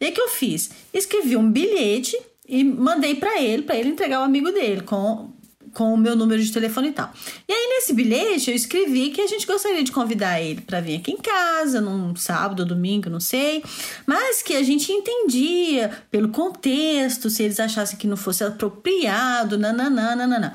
[0.00, 0.70] E aí que eu fiz?
[0.92, 5.32] Escrevi um bilhete e mandei para ele, para ele entregar o amigo dele com
[5.74, 7.12] com o meu número de telefone e tal.
[7.48, 10.96] E aí, nesse bilhete, eu escrevi que a gente gostaria de convidar ele para vir
[10.96, 13.62] aqui em casa, num sábado domingo, não sei,
[14.06, 20.14] mas que a gente entendia pelo contexto, se eles achassem que não fosse apropriado, nananã,
[20.14, 20.52] nananã.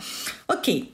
[0.48, 0.94] Ok.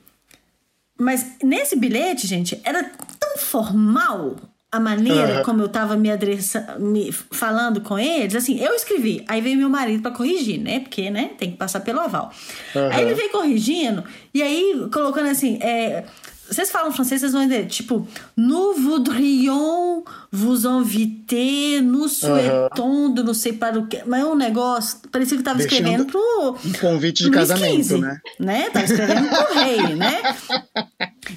[1.00, 2.84] Mas nesse bilhete, gente, era
[3.20, 4.36] tão formal
[4.76, 5.44] a maneira uhum.
[5.44, 9.70] como eu tava me, adressa, me falando com eles, assim, eu escrevi, aí veio meu
[9.70, 10.82] marido para corrigir, né?
[10.82, 12.32] Porque, né, tem que passar pelo aval.
[12.76, 12.90] Uhum.
[12.92, 16.04] Aí ele veio corrigindo, e aí colocando assim, é,
[16.47, 17.65] vocês falam francês, vocês vão entender.
[17.65, 24.03] Tipo, nous voudrions vous inviter, nous souhaitons, não sei para o quê.
[24.05, 26.58] Mas é um negócio, parecia que tava Deixando escrevendo pro.
[26.65, 28.21] Um convite de Luiz casamento, XV, né?
[28.39, 28.69] né?
[28.69, 30.21] Tava escrevendo pro rei, né?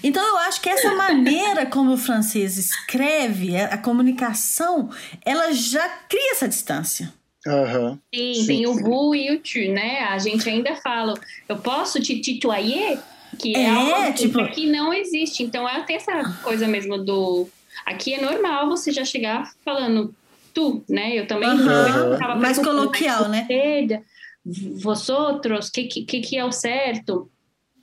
[0.02, 4.90] Então eu acho que essa maneira como o francês escreve, a comunicação,
[5.24, 7.12] ela já cria essa distância.
[7.46, 7.98] Uhum.
[8.14, 10.00] Sim, sim, tem o vous e o tu, né?
[10.10, 11.14] A gente ainda fala,
[11.48, 12.98] eu posso te tituayer?
[13.38, 14.46] Que é, é algo tipo...
[14.48, 15.42] que não existe.
[15.42, 17.48] Então, ela tem essa coisa mesmo do.
[17.86, 20.14] Aqui é normal você já chegar falando
[20.52, 21.18] tu, né?
[21.18, 21.48] Eu também.
[21.48, 22.40] Uhum.
[22.40, 23.46] Mais coloquial, né?
[24.80, 27.30] Vosotros, o que, que, que é o certo?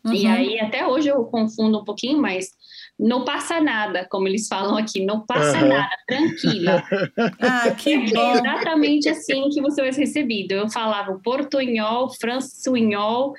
[0.03, 0.13] Uhum.
[0.13, 2.51] E aí, até hoje eu confundo um pouquinho, mas
[2.97, 5.67] não passa nada, como eles falam aqui, não passa uhum.
[5.67, 6.83] nada, tranquila.
[7.41, 8.19] ah, que bom.
[8.19, 10.53] É exatamente assim que você vai ser recebido.
[10.53, 13.33] Eu falava portunhol, fransunhol,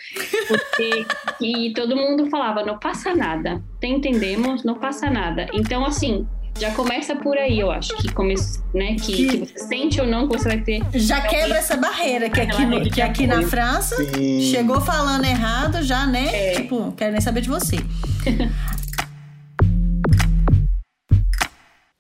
[0.47, 1.07] porque
[1.41, 3.63] e todo mundo falava, não passa nada.
[3.83, 4.63] Entendemos?
[4.65, 5.47] Não passa nada.
[5.55, 6.27] Então, assim,
[6.59, 8.35] já começa por aí, eu acho, que, come,
[8.75, 10.83] né, que, que, que, você sente ou não que você vai ter.
[10.95, 14.41] Já quebra essa barreira, que aqui, no, que aqui na França Sim.
[14.41, 16.29] chegou falando errado, já, né?
[16.33, 16.51] É.
[16.57, 17.77] Tipo, quero nem saber de você.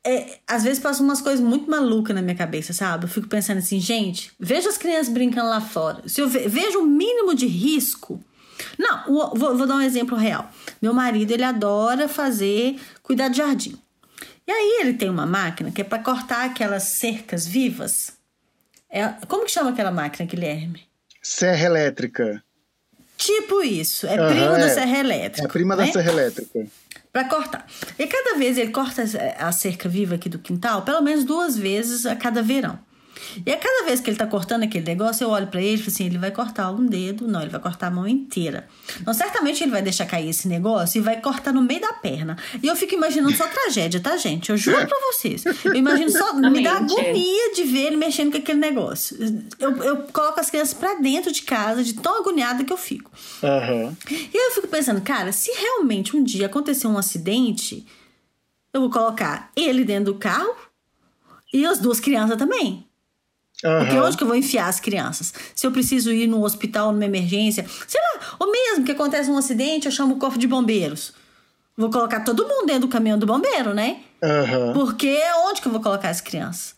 [0.07, 3.05] é, às vezes passam umas coisas muito malucas na minha cabeça, sabe?
[3.05, 6.09] Eu fico pensando assim, gente, veja as crianças brincando lá fora.
[6.09, 8.23] Se eu ve vejo o mínimo de risco.
[8.79, 10.51] Não, vou, vou, dar um exemplo real.
[10.81, 13.77] Meu marido, ele adora fazer cuidar de jardim.
[14.47, 18.13] E aí ele tem uma máquina que é para cortar aquelas cercas vivas.
[18.89, 20.85] É, como que chama aquela máquina, Guilherme?
[21.21, 22.43] Serra elétrica.
[23.19, 24.07] Tipo isso.
[24.07, 25.49] É uhum, prima é, da serra elétrica.
[25.49, 25.87] É prima né?
[25.87, 26.67] da serra elétrica
[27.17, 27.67] para cortar.
[27.99, 29.03] E cada vez ele corta
[29.39, 32.79] a cerca viva aqui do quintal, pelo menos duas vezes a cada verão.
[33.45, 35.79] E a cada vez que ele tá cortando aquele negócio, eu olho para ele e
[35.79, 38.67] falo assim: ele vai cortar um dedo, não, ele vai cortar a mão inteira.
[39.01, 42.37] Então, certamente ele vai deixar cair esse negócio e vai cortar no meio da perna.
[42.63, 44.51] E eu fico imaginando só tragédia, tá, gente?
[44.51, 45.45] Eu juro pra vocês.
[45.65, 46.35] Eu imagino só.
[46.35, 49.17] Me dá agonia de ver ele mexendo com aquele negócio.
[49.59, 53.11] Eu, eu coloco as crianças pra dentro de casa, de tão agoniada que eu fico.
[53.43, 53.97] Uhum.
[54.67, 57.87] Eu fico pensando, cara, se realmente um dia acontecer um acidente,
[58.73, 60.57] eu vou colocar ele dentro do carro
[61.55, 62.85] e as duas crianças também.
[63.65, 63.79] Uhum.
[63.79, 65.33] Porque onde que eu vou enfiar as crianças?
[65.55, 69.39] Se eu preciso ir no hospital, numa emergência, sei lá, ou mesmo que acontece um
[69.39, 71.13] acidente, eu chamo o corpo de bombeiros.
[71.77, 74.01] Vou colocar todo mundo dentro do caminhão do bombeiro, né?
[74.23, 74.73] Uhum.
[74.73, 76.75] Porque onde que eu vou colocar as crianças?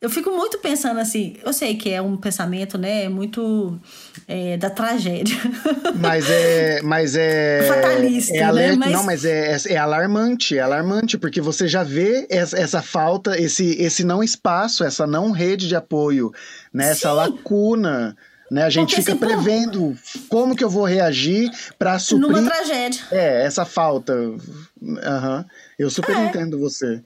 [0.00, 3.78] Eu fico muito pensando assim, eu sei que é um pensamento, né, muito
[4.26, 5.36] é, da tragédia.
[6.00, 8.72] Mas é, mas é fatalista, é né?
[8.76, 8.92] Mas...
[8.92, 13.38] Não, mas é, é, é, alarmante, é alarmante porque você já vê essa, essa, falta,
[13.38, 16.32] esse, esse não espaço, essa não rede de apoio,
[16.72, 18.16] né, essa lacuna.
[18.50, 18.62] Né?
[18.64, 19.96] A gente Porque fica prevendo
[20.28, 23.04] como que eu vou reagir para suprir numa tragédia.
[23.12, 24.12] É, essa falta.
[24.14, 25.44] Uhum.
[25.78, 26.24] Eu super é.
[26.24, 27.02] entendo você.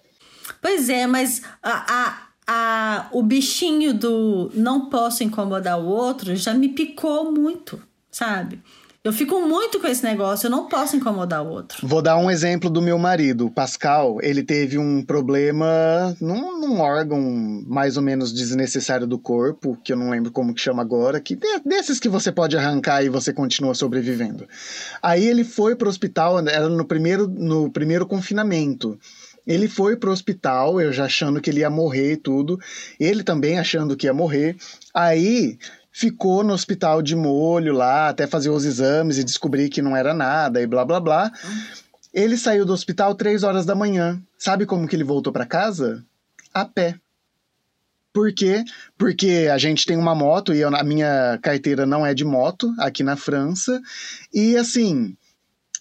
[0.63, 6.53] Pois é, mas a, a a, o bichinho do não posso incomodar o outro já
[6.55, 7.81] me picou muito,
[8.11, 8.61] sabe?
[9.05, 11.87] Eu fico muito com esse negócio, eu não posso incomodar o outro.
[11.87, 14.17] Vou dar um exemplo do meu marido, Pascal.
[14.23, 17.21] Ele teve um problema num, num, órgão
[17.67, 21.39] mais ou menos desnecessário do corpo, que eu não lembro como que chama agora, que
[21.67, 24.49] desses que você pode arrancar e você continua sobrevivendo.
[25.03, 28.99] Aí ele foi pro hospital, era no primeiro, no primeiro confinamento.
[29.47, 32.59] Ele foi pro hospital, eu já achando que ele ia morrer e tudo.
[32.99, 34.57] Ele também achando que ia morrer.
[34.93, 35.59] Aí
[35.93, 40.15] ficou no hospital de molho lá, até fazer os exames e descobrir que não era
[40.15, 41.33] nada e blá blá blá.
[42.13, 44.21] Ele saiu do hospital três horas da manhã.
[44.39, 46.05] Sabe como que ele voltou para casa?
[46.53, 46.97] A pé.
[48.13, 48.65] Por quê?
[48.97, 52.73] Porque a gente tem uma moto e eu, a minha carteira não é de moto
[52.79, 53.81] aqui na França.
[54.33, 55.17] E assim,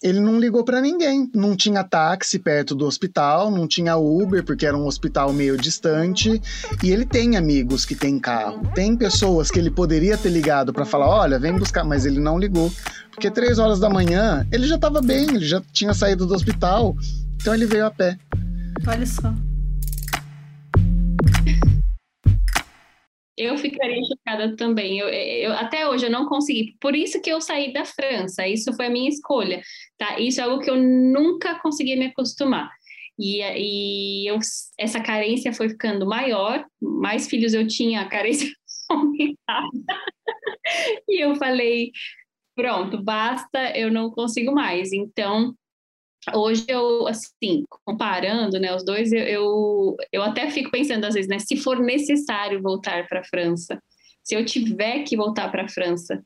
[0.04, 1.30] ele não ligou para ninguém.
[1.34, 6.42] Não tinha táxi perto do hospital, não tinha Uber, porque era um hospital meio distante.
[6.82, 8.70] E ele tem amigos que têm carro.
[8.74, 12.38] Tem pessoas que ele poderia ter ligado para falar: olha, vem buscar, mas ele não
[12.38, 12.70] ligou.
[13.10, 16.94] Porque três horas da manhã ele já estava bem, ele já tinha saído do hospital.
[17.40, 18.18] Então ele veio a pé.
[18.86, 19.32] Olha só.
[23.44, 24.98] Eu ficaria chocada também.
[24.98, 26.76] Eu, eu, até hoje eu não consegui.
[26.80, 28.46] Por isso que eu saí da França.
[28.46, 29.62] Isso foi a minha escolha.
[29.98, 30.18] Tá?
[30.18, 32.70] Isso é algo que eu nunca consegui me acostumar.
[33.18, 34.38] E, e eu,
[34.78, 36.64] essa carência foi ficando maior.
[36.80, 38.50] Mais filhos eu tinha, a carência
[41.08, 41.92] e eu falei:
[42.54, 44.92] pronto, basta, eu não consigo mais.
[44.92, 45.54] Então,
[46.32, 51.28] hoje eu, assim, comparando, né, os dois, eu, eu, eu, até fico pensando às vezes,
[51.28, 53.82] né, se for necessário voltar para a França,
[54.22, 56.24] se eu tiver que voltar para a França,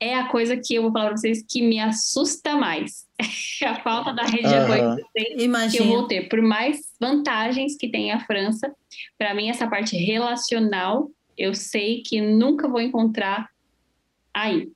[0.00, 3.06] é a coisa que eu vou falar para vocês que me assusta mais.
[3.62, 6.28] É a falta da rede de apoio que, que eu vou ter.
[6.28, 8.72] Por mais vantagens que tem a França,
[9.16, 13.48] para mim essa parte relacional, eu sei que nunca vou encontrar
[14.32, 14.68] aí.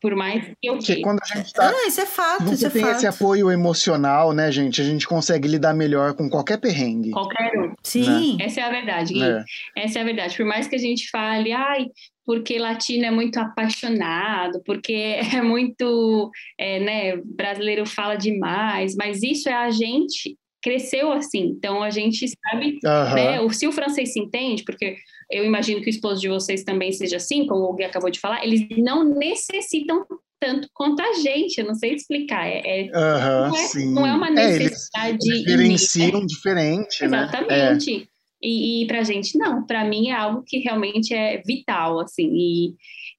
[0.00, 1.70] Por mais que eu Porque quando a gente tá.
[1.70, 2.96] Ah, isso é fato, isso é tem fato.
[2.96, 4.80] esse apoio emocional, né, gente?
[4.80, 7.10] A gente consegue lidar melhor com qualquer perrengue.
[7.10, 7.74] Qualquer um.
[7.82, 8.36] Sim.
[8.36, 8.44] Né?
[8.44, 9.22] Essa é a verdade, Gui.
[9.22, 9.44] É.
[9.76, 10.36] Essa é a verdade.
[10.36, 11.86] Por mais que a gente fale, ai,
[12.24, 19.48] porque latino é muito apaixonado, porque é muito, é, né, brasileiro fala demais, mas isso
[19.48, 23.14] é a gente cresceu assim, então a gente sabe, uhum.
[23.14, 24.96] né, se o francês se entende, porque
[25.30, 28.20] eu imagino que o esposo de vocês também seja assim, como o Gui acabou de
[28.20, 30.06] falar, eles não necessitam
[30.40, 32.46] tanto quanto a gente, eu não sei explicar.
[32.46, 35.30] É, uhum, não, é não é uma necessidade.
[35.30, 37.96] É, eles diferenciam diferente, Exatamente.
[37.96, 38.02] né?
[38.04, 38.18] É.
[38.40, 39.66] E, e para gente, não.
[39.66, 42.30] Para mim é algo que realmente é vital, assim.
[42.32, 42.74] E,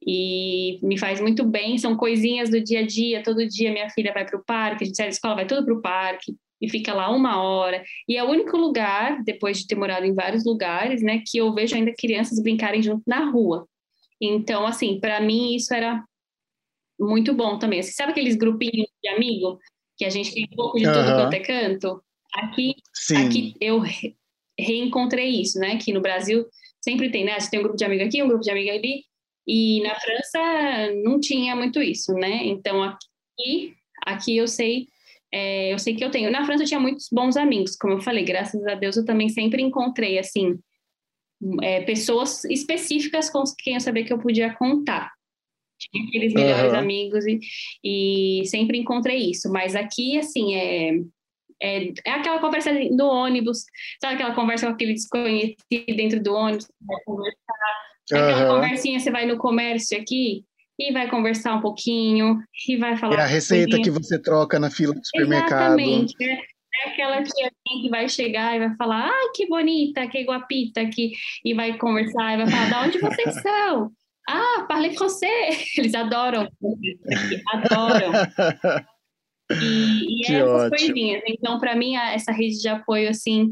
[0.07, 1.77] e me faz muito bem.
[1.77, 3.21] São coisinhas do dia a dia.
[3.21, 5.65] Todo dia minha filha vai para o parque, a gente sai da escola, vai tudo
[5.65, 7.83] para o parque e fica lá uma hora.
[8.07, 11.53] E é o único lugar, depois de ter morado em vários lugares, né, que eu
[11.53, 13.67] vejo ainda crianças brincarem junto na rua.
[14.21, 16.03] Então, assim, para mim isso era
[16.99, 17.81] muito bom também.
[17.81, 19.57] Você sabe aqueles grupinhos de amigo
[19.97, 21.15] que a gente tem um pouco de tudo uhum.
[21.15, 22.03] quanto é canto?
[22.35, 22.75] Aqui,
[23.15, 24.15] aqui eu re
[24.59, 25.77] reencontrei isso, né?
[25.77, 26.45] Que no Brasil
[26.81, 27.39] sempre tem, né?
[27.39, 29.03] Você tem um grupo de amigo aqui, um grupo de amigo ali.
[29.47, 30.39] E na França
[31.01, 32.45] não tinha muito isso, né?
[32.45, 33.73] Então aqui,
[34.05, 34.87] aqui eu sei
[35.31, 36.31] é, eu sei que eu tenho.
[36.31, 39.29] Na França eu tinha muitos bons amigos, como eu falei, graças a Deus eu também
[39.29, 40.57] sempre encontrei, assim,
[41.61, 45.11] é, pessoas específicas com quem eu sabia que eu podia contar.
[45.79, 46.79] Tinha aqueles melhores uhum.
[46.79, 47.39] amigos e,
[47.83, 49.49] e sempre encontrei isso.
[49.49, 50.95] Mas aqui, assim, é,
[51.61, 53.63] é, é, aquela conversa no ônibus,
[54.01, 56.67] sabe aquela conversa com aquele desconhecido dentro do ônibus,
[57.05, 57.89] conversar.
[58.11, 58.55] Aquela uhum.
[58.55, 60.43] conversinha, você vai no comércio aqui,
[60.79, 63.15] e vai conversar um pouquinho, e vai falar.
[63.15, 65.77] É a receita que você troca na fila do supermercado.
[65.77, 66.15] Exatamente.
[66.23, 67.51] É, é aquela tia
[67.81, 71.11] que vai chegar e vai falar, ah, que bonita, que guapita, que...
[71.43, 73.91] e vai conversar e vai falar, de onde vocês são?
[74.29, 75.65] Ah, parlez français!
[75.77, 76.47] Eles adoram,
[77.53, 78.11] adoram.
[79.51, 80.69] E, e essas ótimo.
[80.69, 81.23] coisinhas.
[81.27, 83.49] Então, para mim, essa rede de apoio, assim,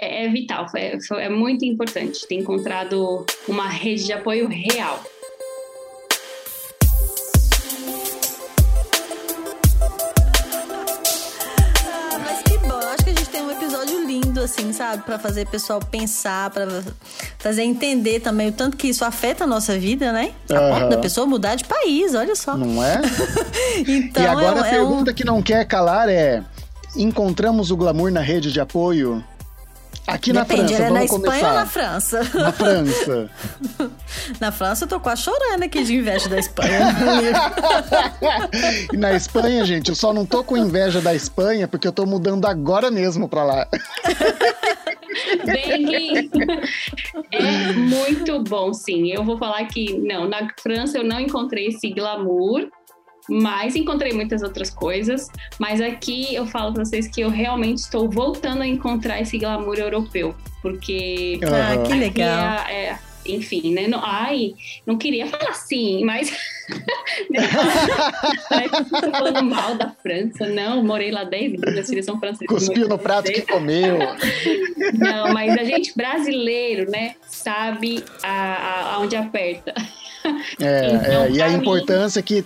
[0.00, 5.00] é, é vital, é, é muito importante ter encontrado uma rede de apoio real.
[14.42, 15.02] Assim, sabe?
[15.04, 16.82] Para fazer o pessoal pensar, para
[17.38, 20.32] fazer entender também o tanto que isso afeta a nossa vida, né?
[20.50, 20.70] A uhum.
[20.70, 22.56] ponto da pessoa mudar de país, olha só.
[22.56, 23.00] Não é?
[23.86, 25.16] então, e agora é, a pergunta é um...
[25.16, 26.42] que não quer calar é:
[26.96, 29.24] encontramos o glamour na rede de apoio?
[30.10, 31.48] Aqui Depende, na França, é vamos na Espanha começar.
[31.48, 32.30] ou na França?
[32.34, 33.30] Na França.
[34.40, 36.80] na França eu tô quase chorando aqui de inveja da Espanha.
[38.92, 42.04] e na Espanha, gente, eu só não tô com inveja da Espanha porque eu tô
[42.06, 43.68] mudando agora mesmo pra lá.
[45.44, 46.30] Bem,
[47.32, 49.10] é muito bom, sim.
[49.10, 52.68] Eu vou falar que, não, na França eu não encontrei esse glamour,
[53.30, 55.28] mas encontrei muitas outras coisas.
[55.58, 59.76] Mas aqui eu falo pra vocês que eu realmente estou voltando a encontrar esse glamour
[59.78, 62.66] europeu, porque Ah, que aqui legal.
[62.68, 63.86] é- é- enfim, né?
[63.86, 64.54] Não, ai,
[64.86, 66.32] não queria falar assim, mas.
[67.28, 70.46] Que tô falando mal da França.
[70.46, 72.46] Não, morei lá 10 anos, minhas filhas são francesas.
[72.48, 73.98] Cuspiu no prato que comeu.
[74.94, 79.74] Não, mas a gente brasileiro, né, sabe aonde aperta.
[80.60, 82.44] É, Então, é, e a pra mim- importância que,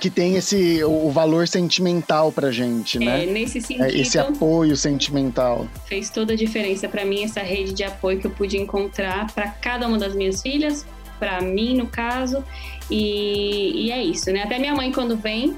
[0.00, 3.26] que tem esse o valor sentimental pra gente, É, né?
[3.26, 5.66] nesse É, sentido, esse apoio sentimental.
[5.86, 9.48] fez toda a diferença para mim essa rede de apoio que eu pude encontrar para
[9.48, 10.84] cada uma das minhas filhas,
[11.18, 12.44] para mim no caso,
[12.90, 14.42] e, e é isso, né?
[14.42, 15.56] Até minha mãe quando vem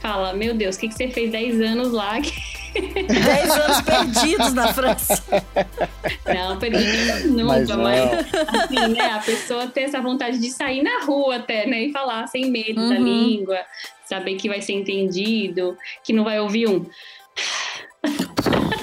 [0.00, 2.20] fala, meu Deus, o que, que você fez 10 anos lá?
[2.80, 5.22] 10 anos perdidos na França.
[6.26, 8.10] Não, perdi nunca, Mas mas,
[8.62, 9.06] assim, né?
[9.12, 11.84] A pessoa ter essa vontade de sair na rua até, né?
[11.84, 13.04] E falar sem medo da Uhum.
[13.04, 13.58] língua,
[14.04, 16.84] saber que vai ser entendido, que não vai ouvir um.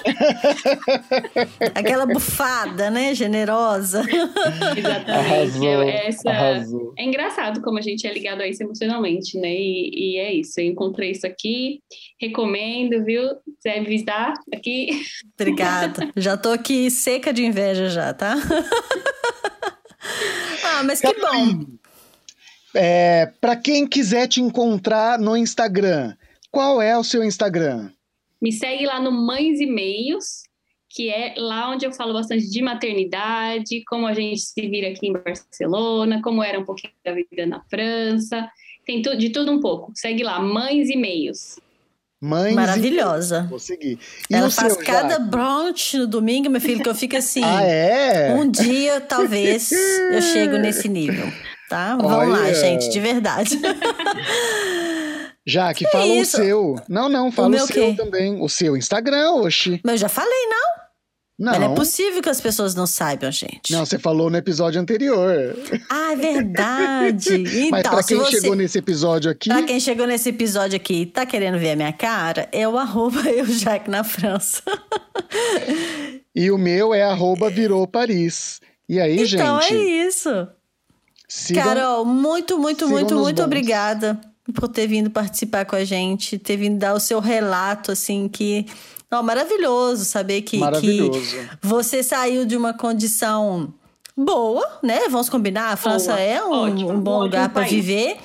[1.76, 3.14] Aquela bufada, né?
[3.14, 4.04] Generosa.
[4.78, 5.12] Exatamente.
[5.12, 6.93] Arrasou, Eu- essa, arrasou.
[6.97, 9.49] É engraçado como a gente é ligado a isso emocionalmente, né?
[9.54, 10.60] E, e é isso.
[10.60, 11.82] Eu encontrei isso aqui,
[12.20, 13.24] recomendo, viu?
[13.28, 15.02] Se quiser visitar aqui.
[15.39, 16.10] Obrigada.
[16.16, 18.36] Já tô aqui seca de inveja já, tá?
[20.66, 21.66] ah, mas que bom.
[22.74, 26.16] É, para quem quiser te encontrar no Instagram,
[26.49, 27.89] qual é o seu Instagram?
[28.41, 30.43] Me segue lá no Mães e Meios,
[30.89, 35.07] que é lá onde eu falo bastante de maternidade, como a gente se vira aqui
[35.07, 38.49] em Barcelona, como era um pouquinho da vida na França.
[38.85, 39.91] Tem de tudo um pouco.
[39.95, 41.59] Segue lá, Mães e Meios.
[42.19, 42.53] Mães.
[42.53, 43.47] Maravilhosa.
[43.49, 43.97] Vou seguir.
[44.29, 45.29] E Ela o faz seu, cada Jaque?
[45.29, 47.43] brunch no domingo, meu filho, que eu fico assim.
[47.43, 48.33] Ah, é?
[48.33, 51.25] Um dia, talvez, eu chego nesse nível,
[51.67, 51.95] tá?
[51.95, 52.53] Vamos lá, Olha.
[52.53, 53.59] gente, de verdade.
[55.45, 56.39] Jaque, É fala isso.
[56.39, 56.75] o seu.
[56.87, 57.93] Não, não, fala o, meu seu quê?
[57.97, 58.41] também.
[58.41, 59.81] O seu Instagram, oxi.
[59.83, 60.71] Mas eu já falei, não?
[61.39, 61.51] Não.
[61.53, 63.71] Mas não é possível que as pessoas não saibam, gente.
[63.71, 65.57] Não, você falou no episódio anterior.
[65.89, 67.37] Ah, é verdade.
[67.71, 68.31] Mas Então, pra se quem você...
[68.39, 71.75] chegou nesse episódio aqui, Pra quem chegou nesse episódio aqui e tá querendo ver a
[71.75, 74.61] minha cara, é o arroba eu Jaque na França.
[76.35, 78.59] e o meu é arroba virou Paris.
[78.87, 79.73] E aí, então gente?
[79.73, 80.47] é isso.
[81.27, 83.45] sigam- Carol, muito, muito, muito, muito bons.
[83.45, 84.19] obrigada
[84.52, 88.66] por ter vindo participar com a gente, ter vindo dar o seu relato, assim, que.
[89.12, 91.49] Ó, maravilhoso saber que, que Maravilhoso.
[91.62, 93.74] você saiu de uma condição
[94.16, 95.08] boa, né?
[95.10, 98.18] Vamos combinar, a França Boa, é um, ótimo, um bom ótimo lugar para viver,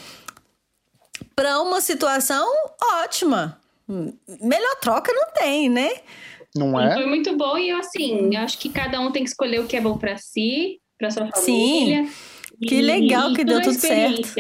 [1.35, 2.47] para uma situação
[3.03, 3.61] ótima.
[3.89, 5.91] Melhor troca não tem, né?
[6.55, 7.07] Não Foi é?
[7.07, 9.77] muito bom e eu, assim, eu acho que cada um tem que escolher o que
[9.77, 11.81] é bom para si, para sua Sim.
[11.81, 12.09] família.
[12.61, 14.35] Que legal que tudo deu tudo certo.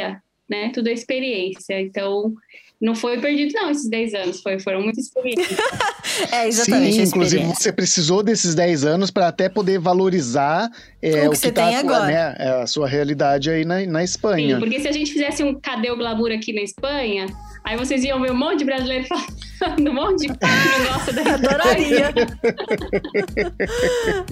[0.49, 0.71] Né?
[0.73, 1.81] Tudo é experiência.
[1.81, 2.35] Então,
[2.81, 4.43] não foi perdido, não, esses 10 anos.
[4.43, 5.59] Foi, foram muitas experiências.
[6.33, 10.71] É exatamente Sim, inclusive você precisou desses 10 anos para até poder valorizar
[11.03, 12.07] é, O o, que você tá tem agora.
[12.07, 14.59] né, é, a sua realidade aí na, na Sim, Espanha.
[14.59, 17.27] porque se a gente fizesse um Cadê o Glamour aqui na Espanha,
[17.67, 19.07] aí vocês iam ver um monte de brasileiro
[19.59, 22.15] falando, um monte de que não gosta da Adoraria.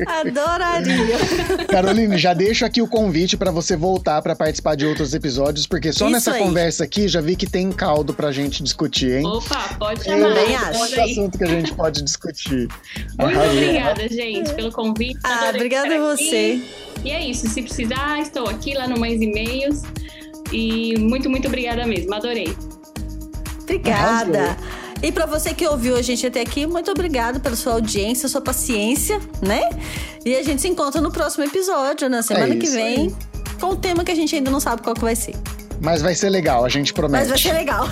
[0.07, 1.17] Adoraria.
[1.69, 5.93] Caroline, já deixo aqui o convite para você voltar para participar de outros episódios, porque
[5.93, 6.43] só Isso nessa aí.
[6.43, 9.27] conversa aqui já vi que tem caldo pra gente discutir, hein?
[9.27, 10.35] Opa, pode chamar.
[10.35, 10.67] também acho.
[10.67, 11.11] pode Muito aí.
[11.11, 12.69] assunto que a gente pode discutir.
[13.19, 13.53] Muito Arrasou.
[13.53, 15.19] obrigada, gente, pelo convite.
[15.25, 16.61] Ah, obrigada a você.
[17.05, 19.83] E é isso, se precisar, estou aqui lá no Mães e Meios.
[20.53, 22.55] E muito, muito obrigada mesmo, adorei.
[23.65, 24.57] Obrigada.
[25.03, 28.41] E para você que ouviu a gente até aqui, muito obrigado pela sua audiência, sua
[28.41, 29.61] paciência, né?
[30.25, 33.15] E a gente se encontra no próximo episódio, na semana que isso vem,
[33.61, 35.35] com um tema que a gente ainda não sabe qual que vai ser.
[35.81, 37.21] Mas vai ser legal, a gente promete.
[37.21, 37.87] Mas vai ser legal.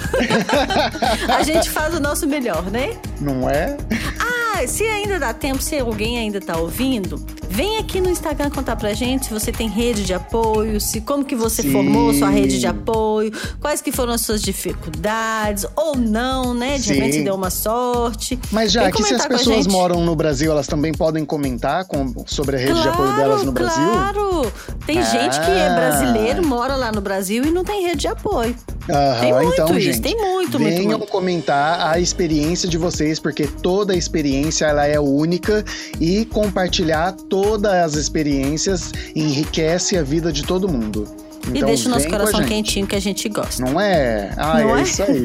[1.29, 2.97] a gente faz o nosso melhor, né?
[3.21, 3.77] Não é?
[4.19, 8.77] Ah, se ainda dá tempo, se alguém ainda tá ouvindo, vem aqui no Instagram contar
[8.77, 11.71] pra gente se você tem rede de apoio, se como que você Sim.
[11.73, 13.31] formou sua rede de apoio,
[13.61, 16.77] quais que foram as suas dificuldades, ou não, né?
[16.79, 16.95] De Sim.
[16.95, 18.39] repente deu uma sorte.
[18.51, 22.57] Mas já que se as pessoas moram no Brasil, elas também podem comentar com- sobre
[22.57, 23.91] a rede de apoio delas no Brasil?
[23.93, 24.53] Claro!
[24.87, 25.75] Tem gente que é Ah.
[25.75, 28.57] brasileiro, mora lá no Brasil e não tem rede de apoio.
[28.91, 31.07] Aham, Tem muito então, isso, gente, tem muito, venham muito.
[31.07, 35.65] comentar a experiência de vocês, porque toda experiência ela é única
[36.01, 37.13] e compartilhar
[37.43, 41.07] todas as experiências enriquece a vida de todo mundo.
[41.47, 43.65] e Então, deixa o nosso coração quentinho que a gente gosta.
[43.65, 44.31] Não é?
[44.37, 44.83] Ah, Não é, é?
[44.83, 45.23] isso aí.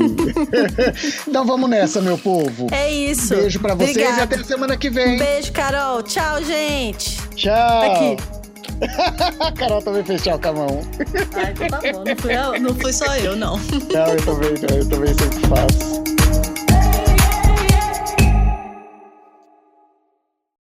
[1.28, 2.68] então vamos nessa, meu povo.
[2.72, 3.36] É isso.
[3.36, 4.20] Beijo pra vocês Obrigada.
[4.20, 5.16] e até semana que vem.
[5.16, 6.02] Um beijo, Carol.
[6.02, 7.18] Tchau, gente.
[7.36, 7.54] Tchau.
[7.54, 8.18] Tá aqui.
[9.40, 10.82] a Carol também fez tchau com a mão.
[11.36, 12.04] Ah, então tá bom.
[12.04, 13.58] Não fui, eu, não fui só eu, não.
[13.58, 16.04] Não, eu também, eu também sempre faço.